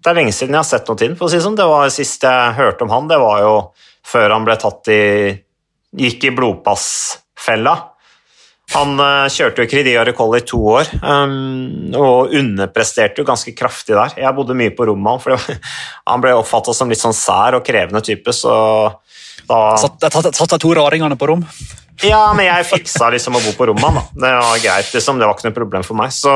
[0.05, 1.29] Det er lenge siden jeg har sett noe til ham.
[1.33, 1.57] Si sånn.
[1.57, 3.55] Det var Sist jeg hørte om han, det var jo
[4.05, 5.03] før han ble tatt i
[5.95, 7.75] Gikk i blodpassfella.
[8.73, 13.95] Han uh, kjørte jo Cridiare Coll i to år um, og underpresterte jo ganske kraftig
[13.95, 14.17] der.
[14.19, 15.59] Jeg bodde mye på rommet for det,
[16.11, 18.55] han ble oppfatta som litt sånn sær og krevende type, så
[19.45, 21.43] da Satt, de to raringene på rom?
[22.03, 23.99] Ja, men jeg fiksa liksom å bo på rommet.
[23.99, 24.23] Da.
[24.25, 25.21] Det var greit, liksom.
[25.21, 26.15] Det var ikke noe problem for meg.
[26.17, 26.33] Så,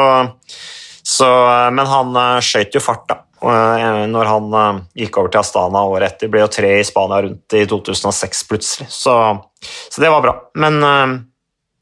[1.00, 1.30] så,
[1.74, 3.24] men han uh, skøyt jo fart, da.
[3.38, 7.60] Når han gikk over til Astana året etter, ble jo tre i Spania rundt i
[7.70, 8.88] 2006 plutselig.
[8.90, 9.14] Så,
[9.62, 10.34] så det var bra.
[10.58, 10.82] Men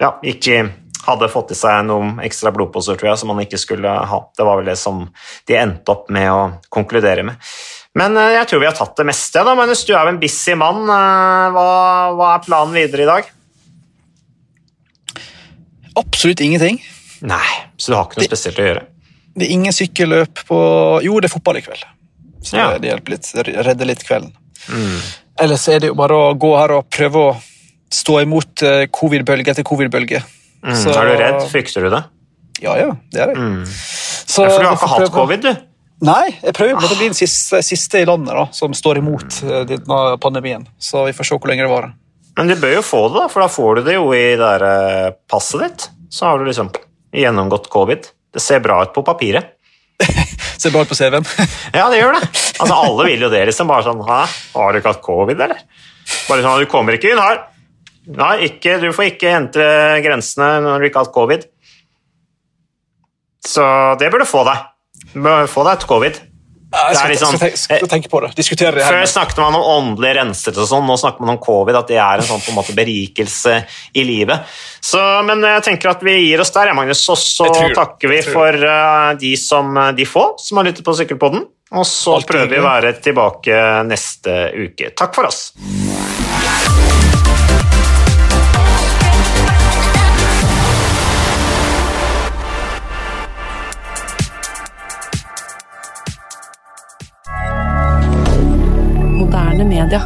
[0.02, 0.64] ja, ikke
[1.06, 4.18] hadde fått i seg noen ekstra blodposer, tror jeg, som han ikke skulle ha.
[4.36, 5.04] Det var vel det som
[5.46, 6.40] de endte opp med å
[6.72, 7.38] konkludere med.
[7.96, 9.44] Men uh, jeg tror vi har tatt det meste.
[9.46, 10.82] da, Magnus, du er jo en busy mann.
[10.86, 11.68] Hva,
[12.18, 13.32] hva er planen videre i dag?
[15.96, 16.82] Absolutt ingenting.
[17.24, 17.46] Nei,
[17.78, 18.82] Så du har ikke noe det, spesielt å gjøre?
[19.36, 20.58] Det er ingen sykkelløp på
[21.04, 21.86] Jo, det er fotball i kveld.
[22.44, 22.66] Så ja.
[22.80, 23.30] det hjelper litt.
[23.46, 24.34] Redder litt kvelden.
[24.68, 24.98] Mm.
[25.46, 27.32] Ellers er det jo bare å gå her og prøve å
[27.96, 30.20] stå imot covid-bølge etter covid-bølge.
[30.66, 30.74] Mm.
[30.74, 31.40] Er du redd?
[31.52, 32.02] Frykter du det?
[32.64, 33.40] Ja, ja, det er jeg.
[33.40, 33.64] Mm.
[33.66, 35.66] Så, ja, for du har ikke hatt covid, du?
[36.06, 39.38] Nei, jeg prøver på å bli den siste, siste, i landet da, som står imot
[39.68, 40.66] denne pandemien.
[40.76, 41.94] Så vi får se hvor lenge det varer.
[42.36, 44.72] Men du bør jo få det, da, for da får du det jo i det
[45.30, 45.86] passet ditt.
[46.12, 46.68] Så har du liksom
[47.16, 48.10] gjennomgått covid.
[48.32, 49.54] Det ser bra ut på papiret.
[50.60, 51.24] ser bra ut på CV-en.
[51.78, 52.26] ja, det gjør det.
[52.60, 53.72] Altså, Alle vil jo det, liksom.
[53.72, 54.20] Bare sånn Hæ,
[54.52, 55.64] har du ikke hatt covid, eller?
[56.28, 57.46] Bare sånn, Du kommer ikke inn her.
[58.06, 59.66] Nei, ikke, du får ikke hente
[60.04, 61.46] grensene når du ikke har hatt covid.
[63.46, 63.66] Så
[64.00, 64.64] det burde få deg.
[65.12, 66.24] Du bør få deg et covid.
[66.76, 68.32] Jeg skal, liksom, skal, skal, tenke på det.
[68.36, 68.86] Diskutere det.
[68.90, 71.98] Før snakket man om åndelig renselse og sånn, nå snakker man om covid, at det
[72.02, 73.54] er en sånn på en måte berikelse
[73.96, 74.58] i livet.
[74.84, 78.60] Så, men jeg tenker at vi gir oss der, Magnus, og så takker vi for
[78.66, 81.46] uh, de, som, de få som har lyttet på Sykkelpodden.
[81.76, 84.92] Og så Alt prøver vi å være tilbake neste uke.
[84.98, 85.50] Takk for oss.
[99.86, 100.02] Media.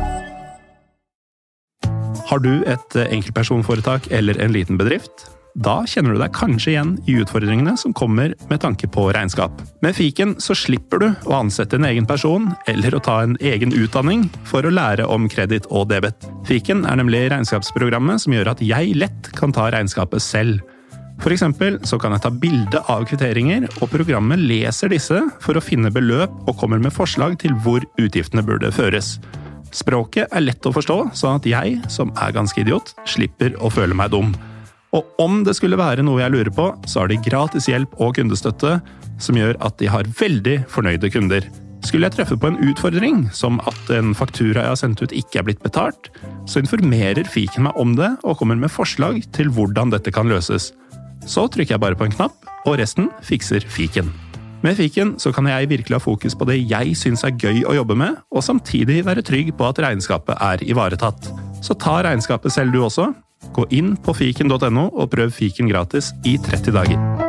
[2.31, 5.29] Har du et enkeltpersonforetak eller en liten bedrift?
[5.59, 9.57] Da kjenner du deg kanskje igjen i utfordringene som kommer med tanke på regnskap.
[9.83, 13.75] Med fiken så slipper du å ansette en egen person eller å ta en egen
[13.75, 16.29] utdanning for å lære om kreditt og debet.
[16.47, 20.63] Fiken er nemlig regnskapsprogrammet som gjør at jeg lett kan ta regnskapet selv.
[21.21, 25.65] For eksempel så kan jeg ta bilde av kvitteringer, og programmet leser disse for å
[25.65, 29.19] finne beløp og kommer med forslag til hvor utgiftene burde føres.
[29.75, 33.95] Språket er lett å forstå, sånn at jeg, som er ganske idiot, slipper å føle
[33.97, 34.33] meg dum.
[34.97, 38.17] Og om det skulle være noe jeg lurer på, så har de gratis hjelp og
[38.19, 38.79] kundestøtte,
[39.23, 41.47] som gjør at de har veldig fornøyde kunder.
[41.87, 45.41] Skulle jeg treffe på en utfordring, som at en faktura jeg har sendt ut ikke
[45.41, 46.11] er blitt betalt,
[46.51, 50.73] så informerer fiken meg om det og kommer med forslag til hvordan dette kan løses.
[51.29, 54.11] Så trykker jeg bare på en knapp, og resten fikser fiken.
[54.61, 57.77] Med fiken så kan jeg virkelig ha fokus på det jeg syns er gøy å
[57.79, 61.31] jobbe med, og samtidig være trygg på at regnskapet er ivaretatt.
[61.65, 63.11] Så ta regnskapet selv du også.
[63.57, 67.20] Gå inn på fiken.no og prøv fiken gratis i 30 dager.